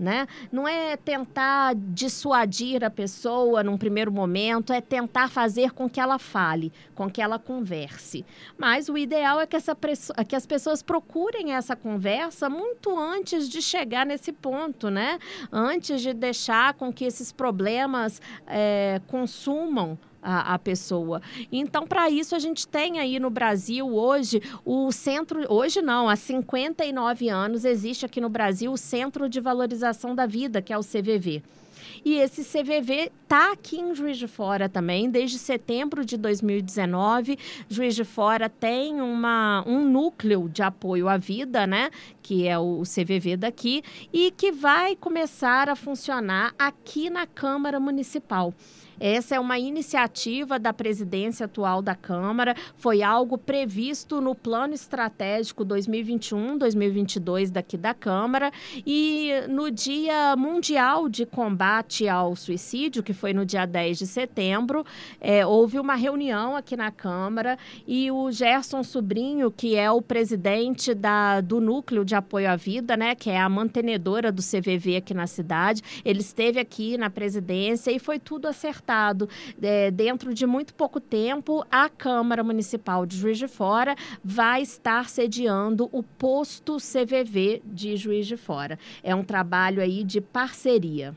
né? 0.00 0.26
Não 0.50 0.66
é 0.66 0.96
tentar 0.96 1.74
dissuadir 1.74 2.82
a 2.82 2.90
pessoa 2.90 3.62
num 3.62 3.76
primeiro 3.76 4.10
momento, 4.10 4.72
é 4.72 4.80
tentar 4.80 5.28
fazer 5.28 5.72
com 5.72 5.88
que 5.88 6.00
ela 6.00 6.18
fale, 6.18 6.72
com 6.94 7.10
que 7.10 7.20
ela 7.20 7.38
converse. 7.38 8.24
Mas 8.56 8.88
o 8.88 8.96
ideal 8.96 9.40
é 9.40 9.46
que, 9.46 9.56
essa, 9.56 9.76
que 10.26 10.34
as 10.34 10.46
pessoas 10.46 10.82
procurem 10.82 11.52
essa 11.52 11.76
conversa 11.76 12.48
muito 12.48 12.98
antes 12.98 13.48
de 13.48 13.60
chegar 13.60 14.06
nesse 14.06 14.32
ponto, 14.32 14.88
né? 14.88 15.18
Antes 15.52 16.00
de 16.00 16.14
deixar 16.14 16.74
com 16.74 16.90
que 16.90 17.04
esses 17.04 17.30
problemas 17.30 18.22
é, 18.46 19.00
consumam 19.06 19.98
a, 20.22 20.54
a 20.54 20.58
pessoa. 20.58 21.20
Então, 21.50 21.86
para 21.86 22.10
isso, 22.10 22.34
a 22.34 22.38
gente 22.38 22.66
tem 22.66 22.98
aí 22.98 23.18
no 23.18 23.30
Brasil 23.30 23.86
hoje 23.86 24.42
o 24.64 24.90
centro. 24.92 25.44
Hoje 25.52 25.80
não, 25.82 26.08
há 26.08 26.16
59 26.16 27.28
anos 27.28 27.64
existe 27.64 28.04
aqui 28.04 28.20
no 28.20 28.28
Brasil 28.28 28.72
o 28.72 28.76
Centro 28.76 29.28
de 29.28 29.40
Valorização 29.40 30.14
da 30.14 30.26
Vida, 30.26 30.62
que 30.62 30.72
é 30.72 30.78
o 30.78 30.82
CVV. 30.82 31.42
E 32.04 32.14
esse 32.14 32.42
CVV 32.42 33.10
está 33.22 33.52
aqui 33.52 33.78
em 33.78 33.94
Juiz 33.94 34.16
de 34.16 34.26
Fora 34.26 34.68
também, 34.68 35.10
desde 35.10 35.38
setembro 35.38 36.04
de 36.04 36.16
2019. 36.16 37.38
Juiz 37.68 37.94
de 37.94 38.04
Fora 38.04 38.48
tem 38.48 39.00
uma, 39.00 39.62
um 39.66 39.84
núcleo 39.84 40.48
de 40.48 40.62
apoio 40.62 41.08
à 41.08 41.16
vida, 41.16 41.66
né? 41.66 41.90
Que 42.22 42.46
é 42.46 42.58
o 42.58 42.82
CVV 42.82 43.36
daqui, 43.36 43.82
e 44.12 44.30
que 44.30 44.50
vai 44.50 44.96
começar 44.96 45.68
a 45.68 45.76
funcionar 45.76 46.54
aqui 46.58 47.10
na 47.10 47.26
Câmara 47.26 47.78
Municipal. 47.78 48.54
Essa 49.00 49.36
é 49.36 49.40
uma 49.40 49.58
iniciativa 49.58 50.58
da 50.58 50.74
presidência 50.74 51.46
atual 51.46 51.80
da 51.80 51.94
Câmara, 51.94 52.54
foi 52.76 53.02
algo 53.02 53.38
previsto 53.38 54.20
no 54.20 54.34
plano 54.34 54.74
estratégico 54.74 55.64
2021-2022 55.64 57.50
daqui 57.50 57.78
da 57.78 57.94
Câmara. 57.94 58.52
E 58.86 59.32
no 59.48 59.70
Dia 59.70 60.36
Mundial 60.36 61.08
de 61.08 61.24
Combate 61.24 62.06
ao 62.06 62.36
Suicídio, 62.36 63.02
que 63.02 63.14
foi 63.14 63.32
no 63.32 63.46
dia 63.46 63.64
10 63.64 64.00
de 64.00 64.06
setembro, 64.06 64.84
é, 65.18 65.46
houve 65.46 65.78
uma 65.78 65.94
reunião 65.94 66.54
aqui 66.54 66.76
na 66.76 66.90
Câmara 66.90 67.56
e 67.86 68.10
o 68.10 68.30
Gerson 68.30 68.82
Sobrinho, 68.82 69.50
que 69.50 69.76
é 69.76 69.90
o 69.90 70.02
presidente 70.02 70.92
da, 70.92 71.40
do 71.40 71.58
Núcleo 71.58 72.04
de 72.04 72.14
Apoio 72.14 72.50
à 72.50 72.56
Vida, 72.56 72.98
né, 72.98 73.14
que 73.14 73.30
é 73.30 73.40
a 73.40 73.48
mantenedora 73.48 74.30
do 74.30 74.42
CVV 74.42 74.96
aqui 74.96 75.14
na 75.14 75.26
cidade, 75.26 75.80
ele 76.04 76.20
esteve 76.20 76.60
aqui 76.60 76.98
na 76.98 77.08
presidência 77.08 77.90
e 77.90 77.98
foi 77.98 78.18
tudo 78.18 78.46
acertado 78.46 78.89
É, 79.62 79.90
dentro 79.90 80.34
de 80.34 80.46
muito 80.46 80.74
pouco 80.74 81.00
tempo, 81.00 81.64
a 81.70 81.88
Câmara 81.88 82.42
Municipal 82.42 83.06
de 83.06 83.16
Juiz 83.16 83.38
de 83.38 83.46
Fora 83.46 83.94
vai 84.24 84.62
estar 84.62 85.08
sediando 85.08 85.88
o 85.92 86.02
posto 86.02 86.76
CVV 86.78 87.62
de 87.64 87.96
Juiz 87.96 88.26
de 88.26 88.36
Fora. 88.36 88.78
É 89.02 89.14
um 89.14 89.22
trabalho 89.22 89.80
aí 89.80 90.02
de 90.02 90.20
parceria. 90.20 91.14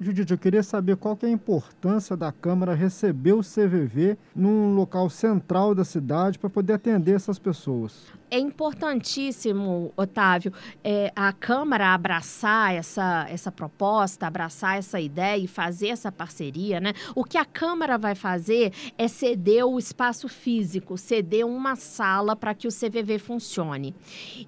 Judite, 0.00 0.32
eu 0.32 0.38
queria 0.38 0.62
saber 0.62 0.96
qual 0.96 1.16
que 1.16 1.26
é 1.26 1.28
a 1.28 1.32
importância 1.32 2.16
da 2.16 2.32
Câmara 2.32 2.74
receber 2.74 3.32
o 3.32 3.40
CVV 3.40 4.16
num 4.34 4.74
local 4.74 5.10
central 5.10 5.74
da 5.74 5.84
cidade 5.84 6.38
para 6.38 6.48
poder 6.48 6.74
atender 6.74 7.14
essas 7.14 7.38
pessoas 7.38 8.06
é 8.30 8.38
importantíssimo, 8.38 9.92
Otávio, 9.96 10.52
é, 10.84 11.12
a 11.14 11.32
Câmara 11.32 11.94
abraçar 11.94 12.74
essa, 12.74 13.26
essa 13.28 13.50
proposta, 13.50 14.26
abraçar 14.26 14.78
essa 14.78 15.00
ideia 15.00 15.42
e 15.42 15.46
fazer 15.46 15.88
essa 15.88 16.12
parceria, 16.12 16.80
né? 16.80 16.92
O 17.14 17.24
que 17.24 17.38
a 17.38 17.44
Câmara 17.44 17.96
vai 17.96 18.14
fazer 18.14 18.72
é 18.96 19.08
ceder 19.08 19.64
o 19.66 19.78
espaço 19.78 20.28
físico, 20.28 20.98
ceder 20.98 21.46
uma 21.46 21.76
sala 21.76 22.36
para 22.36 22.54
que 22.54 22.68
o 22.68 22.70
CVV 22.70 23.18
funcione. 23.18 23.94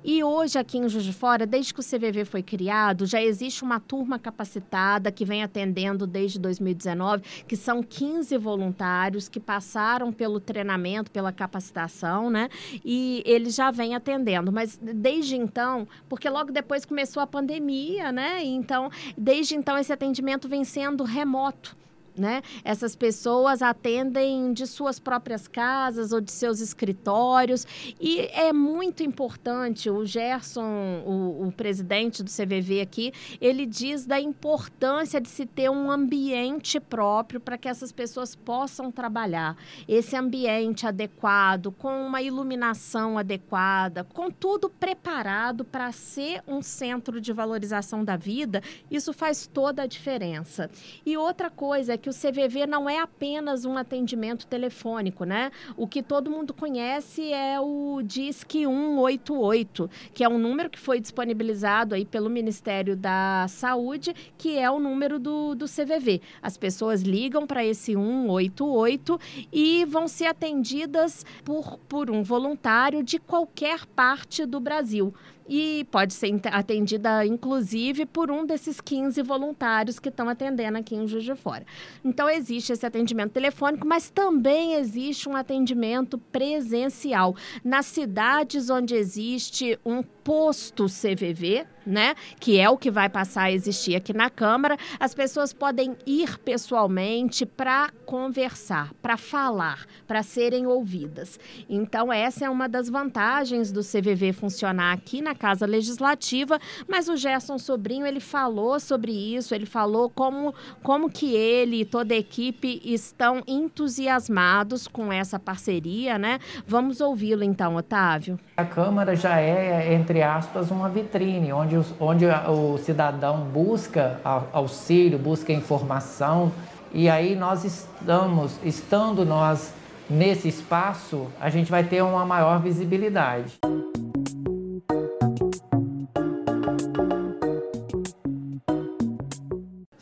E 0.05 0.23
hoje, 0.23 0.59
aqui 0.59 0.79
em 0.79 0.89
Juiz 0.89 1.05
de 1.05 1.13
Fora, 1.13 1.47
desde 1.47 1.73
que 1.73 1.81
o 1.81 1.85
CVV 1.85 2.25
foi 2.25 2.43
criado, 2.43 3.07
já 3.07 3.23
existe 3.23 3.63
uma 3.63 3.81
turma 3.81 4.19
capacitada 4.19 5.11
que 5.11 5.25
vem 5.25 5.43
atendendo 5.43 6.07
desde 6.07 6.39
2019, 6.39 7.23
que 7.47 7.57
são 7.57 7.83
15 7.83 8.37
voluntários 8.37 9.29
que 9.29 9.41
passaram 9.41 10.13
pelo 10.13 10.41
treinamento, 10.41 11.11
pela 11.11 11.33
capacitação, 11.33 12.31
né? 12.31 12.49
E 12.85 13.23
eles 13.25 13.55
já 13.55 13.70
vem 13.71 13.95
atendendo. 13.95 14.53
Mas 14.53 14.79
desde 14.81 15.37
então, 15.37 15.87
porque 16.09 16.29
logo 16.29 16.53
depois 16.53 16.85
começou 16.85 17.23
a 17.23 17.27
pandemia, 17.27 18.13
né? 18.13 18.43
Então, 18.43 18.91
desde 19.17 19.55
então, 19.55 19.79
esse 19.79 19.93
atendimento 19.93 20.49
vem 20.49 20.65
sendo 20.65 21.05
remoto 21.05 21.77
né? 22.21 22.43
Essas 22.63 22.95
pessoas 22.95 23.63
atendem 23.63 24.53
de 24.53 24.67
suas 24.67 25.01
próprias 25.01 25.49
casas 25.49 26.13
ou 26.13 26.21
de 26.21 26.31
seus 26.31 26.61
escritórios 26.61 27.67
e 27.99 28.21
é 28.33 28.53
muito 28.53 29.03
importante. 29.03 29.89
O 29.89 30.05
Gerson, 30.05 31.03
o, 31.07 31.49
o 31.49 31.53
presidente 31.53 32.23
do 32.23 32.31
CVV 32.31 32.83
aqui, 32.83 33.13
ele 33.41 33.65
diz 33.65 34.05
da 34.05 34.21
importância 34.21 35.21
de 35.21 35.29
se 35.29 35.47
ter 35.47 35.71
um 35.71 35.91
ambiente 35.91 36.79
próprio 36.79 37.41
para 37.41 37.57
que 37.57 37.69
essas 37.69 37.91
pessoas 37.91 38.37
possam 38.37 38.93
trabalhar. 38.93 39.57
Esse 39.89 40.15
ambiente 40.15 40.87
adequado, 40.87 41.73
com 41.73 42.07
uma 42.07 42.21
iluminação 42.21 43.17
adequada, 43.17 44.05
com 44.05 44.31
tudo 44.31 44.69
preparado 44.69 45.65
para 45.65 45.91
ser 45.93 46.43
um 46.47 46.61
centro 46.61 47.21
de 47.21 47.33
valorização 47.33 48.05
da 48.05 48.17
vida, 48.17 48.63
isso 48.91 49.13
faz 49.13 49.47
toda 49.47 49.83
a 49.83 49.87
diferença. 49.87 50.71
E 51.07 51.17
outra 51.17 51.49
coisa 51.49 51.95
é 51.95 51.97
que 51.97 52.10
o 52.11 52.13
CVV 52.13 52.67
não 52.67 52.91
é 52.91 52.99
apenas 52.99 53.65
um 53.65 53.79
atendimento 53.79 54.47
telefônico, 54.47 55.25
né? 55.25 55.51
O 55.77 55.87
que 55.87 56.03
todo 56.03 56.31
mundo 56.31 56.53
conhece 56.53 57.33
é 57.33 57.59
o 57.61 58.03
Disque 58.03 58.67
188, 58.67 59.89
que 60.13 60.25
é 60.25 60.29
um 60.29 60.39
número 60.39 60.69
que 60.69 60.79
foi 60.79 61.01
disponibilizado 61.01 61.95
aí 61.95 62.05
pelo 62.05 62.29
Ministério 62.29 62.97
da 62.97 63.47
Saúde, 63.49 64.15
que 64.37 64.59
é 64.59 64.71
o 64.71 64.79
número 64.79 65.19
do, 65.19 65.55
do 65.55 65.67
CVV. 65.67 66.21
As 66.43 66.57
pessoas 66.57 67.03
ligam 67.03 67.47
para 67.47 67.65
esse 67.65 67.93
188 67.93 69.21
e 69.53 69.85
vão 69.85 70.09
ser 70.09 70.27
atendidas 70.27 71.25
por, 71.45 71.79
por 71.89 72.11
um 72.11 72.23
voluntário 72.23 73.03
de 73.03 73.19
qualquer 73.19 73.87
parte 73.87 74.45
do 74.45 74.59
Brasil 74.61 75.15
e 75.51 75.85
pode 75.91 76.15
ser 76.15 76.41
atendida, 76.53 77.27
inclusive, 77.27 78.07
por 78.07 78.31
um 78.31 78.47
desses 78.47 78.81
15 78.81 79.21
voluntários 79.23 79.99
que 79.99 80.09
estão 80.09 80.29
atendendo 80.29 80.79
aqui 80.79 80.95
em 80.95 81.09
Juiz 81.09 81.25
de 81.25 81.35
Fora. 81.35 81.67
Então, 82.05 82.31
existe 82.31 82.73
esse 82.73 82.87
atendimento 82.87 83.33
telefônico, 83.33 83.85
mas 83.85 84.09
também 84.09 84.75
existe 84.75 85.29
um 85.29 85.35
atendimento 85.35 86.17
presencial. 86.17 87.35
Nas 87.65 87.87
cidades 87.87 88.71
onde 88.71 88.95
existe 88.95 89.77
um 89.85 90.05
posto 90.05 90.87
CVV, 90.87 91.67
né, 91.91 92.15
que 92.39 92.59
é 92.59 92.71
o 92.71 92.79
que 92.79 92.91
vai 92.91 93.09
passar 93.09 93.45
a 93.45 93.53
existir 93.53 93.97
aqui 93.97 94.13
na 94.13 94.31
Câmara, 94.31 94.79
as 94.99 95.15
pessoas 95.15 95.53
podem 95.53 95.97
ir 96.07 96.39
pessoalmente 96.39 97.45
para 97.45 97.91
conversar, 98.07 98.93
para 99.03 99.17
falar, 99.17 99.85
para 100.07 100.23
serem 100.23 100.67
ouvidas. 100.67 101.39
Então, 101.69 102.13
essa 102.13 102.45
é 102.45 102.51
uma 102.51 102.69
das 102.69 102.89
vantagens 102.89 103.73
do 103.73 103.81
CVV 103.81 104.33
funcionar 104.33 104.93
aqui 104.93 105.21
na 105.21 105.35
Casa 105.35 105.67
Legislativa, 105.67 106.59
mas 106.89 107.09
o 107.09 107.17
Gerson 107.17 107.59
Sobrinho, 107.59 108.07
ele 108.07 108.21
falou 108.21 108.79
sobre 108.79 109.13
isso, 109.13 109.55
ele 109.55 109.67
falou 109.67 110.09
como, 110.09 110.55
como 110.83 111.11
que 111.11 111.35
ele 111.35 111.81
e 111.81 111.85
toda 111.85 112.15
a 112.15 112.19
equipe 112.19 112.81
estão 112.85 113.43
entusiasmados 113.47 114.87
com 114.87 115.13
essa 115.13 115.39
parceria, 115.39 116.19
né? 116.19 116.39
Vamos 116.67 117.01
ouvi-lo 117.01 117.43
então, 117.43 117.77
Otávio. 117.77 118.39
A 118.61 118.65
Câmara 118.67 119.17
já 119.17 119.41
é, 119.41 119.95
entre 119.95 120.23
aspas, 120.23 120.71
uma 120.71 120.87
vitrine, 120.87 121.51
onde, 121.51 121.79
os, 121.79 121.95
onde 121.99 122.27
o 122.27 122.77
cidadão 122.77 123.39
busca 123.39 124.21
auxílio, 124.53 125.19
busca 125.19 125.51
informação, 125.51 126.53
e 126.93 127.09
aí 127.09 127.35
nós 127.35 127.65
estamos, 127.65 128.59
estando 128.63 129.25
nós 129.25 129.73
nesse 130.11 130.49
espaço, 130.49 131.29
a 131.41 131.49
gente 131.49 131.71
vai 131.71 131.85
ter 131.85 132.03
uma 132.03 132.27
maior 132.27 132.61
visibilidade. 132.61 133.59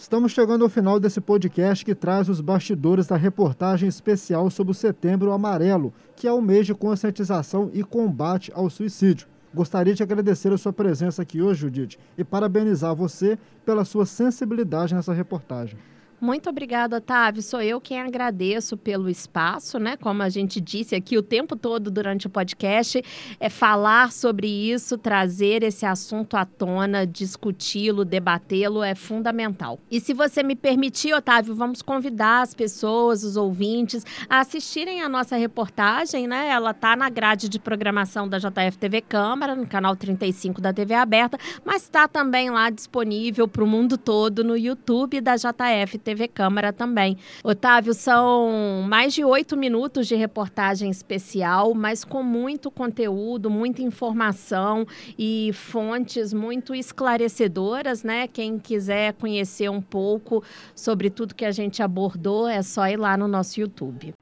Estamos 0.09 0.33
chegando 0.33 0.64
ao 0.64 0.71
final 0.71 0.99
desse 0.99 1.21
podcast 1.21 1.85
que 1.85 1.94
traz 1.94 2.31
os 2.31 2.40
bastidores 2.40 3.07
da 3.07 3.14
reportagem 3.14 3.87
especial 3.87 4.49
sobre 4.49 4.71
o 4.71 4.75
Setembro 4.75 5.33
Amarelo, 5.33 5.92
que 6.16 6.27
é 6.27 6.33
o 6.33 6.40
mês 6.40 6.64
de 6.64 6.73
conscientização 6.73 7.71
e 7.75 7.85
combate 7.85 8.51
ao 8.55 8.71
suicídio. 8.71 9.29
Gostaria 9.55 9.94
de 9.94 10.03
agradecer 10.03 10.51
a 10.51 10.57
sua 10.57 10.73
presença 10.73 11.21
aqui 11.21 11.42
hoje, 11.42 11.61
Judite, 11.61 11.99
e 12.16 12.25
parabenizar 12.25 12.94
você 12.94 13.38
pela 13.66 13.85
sua 13.85 14.07
sensibilidade 14.07 14.94
nessa 14.94 15.12
reportagem. 15.12 15.79
Muito 16.21 16.51
obrigada, 16.51 16.97
Otávio. 16.97 17.41
Sou 17.41 17.63
eu 17.63 17.81
quem 17.81 18.01
agradeço 18.01 18.77
pelo 18.77 19.09
espaço, 19.09 19.79
né? 19.79 19.97
Como 19.97 20.21
a 20.21 20.29
gente 20.29 20.61
disse 20.61 20.97
aqui 20.97 21.17
o 21.17 21.23
tempo 21.23 21.55
todo 21.55 21.93
durante 21.93 22.27
o 22.27 22.31
podcast, 22.31 23.01
é 23.39 23.49
falar 23.49 24.11
sobre 24.11 24.49
isso, 24.49 24.99
trazer 24.99 25.63
esse 25.63 25.87
assunto 25.87 26.37
à 26.37 26.45
tona, 26.45 27.07
discuti-lo, 27.07 28.05
debatê-lo 28.05 28.83
é 28.83 28.97
fundamental. 28.97 29.79
E 29.89 30.01
se 30.01 30.13
você 30.13 30.43
me 30.43 30.57
permitir, 30.57 31.15
Otávio, 31.15 31.55
vamos 31.55 31.83
convidar 31.83 32.43
as 32.43 32.53
pessoas, 32.53 33.23
os 33.23 33.37
ouvintes, 33.37 34.05
a 34.29 34.41
assistirem 34.41 35.03
a 35.03 35.09
nossa 35.09 35.37
reportagem, 35.37 36.27
né? 36.27 36.49
Ela 36.49 36.75
tá 36.75 36.97
na 36.97 37.09
grade 37.09 37.49
de 37.49 37.61
programação 37.61 38.29
da 38.29 38.39
JF 38.39 38.77
TV 38.77 39.03
Câmara, 39.03 39.55
no 39.55 39.69
canal 39.69 39.95
35 39.95 40.61
da 40.61 40.73
TV 40.73 40.95
aberta, 40.95 41.39
mas 41.65 41.83
está 41.83 42.09
também 42.09 42.51
lá 42.51 42.71
disponível 42.71 43.47
para 43.47 43.63
o 43.63 43.67
mundo 43.69 43.97
todo 43.97 44.43
no 44.43 44.57
YouTube 44.57 45.21
da 45.21 45.37
JF 45.37 46.08
TV 46.09 46.27
Câmara 46.27 46.73
também. 46.73 47.18
Otávio, 47.44 47.92
são 47.92 48.83
mais 48.88 49.12
de 49.12 49.23
oito 49.23 49.59
minutos 49.59 50.07
de 50.07 50.14
reportagem 50.14 50.88
especial, 50.88 51.75
mas 51.75 52.03
com 52.03 52.23
muito 52.23 52.71
conteúdo, 52.71 53.51
muita 53.51 53.83
informação 53.83 54.87
e 55.18 55.51
fontes 55.53 56.33
muito 56.33 56.75
esclarecedoras, 56.75 58.03
né? 58.03 58.27
Quem 58.27 58.59
quiser 58.59 59.12
conhecer 59.12 59.68
um 59.68 59.83
pouco 59.83 60.42
sobre 60.75 61.11
tudo 61.11 61.35
que 61.35 61.44
a 61.44 61.51
gente 61.51 61.83
abordou, 61.83 62.49
é 62.49 62.62
só 62.62 62.88
ir 62.88 62.97
lá 62.97 63.14
no 63.18 63.29
nosso 63.29 63.61
YouTube. 63.61 64.14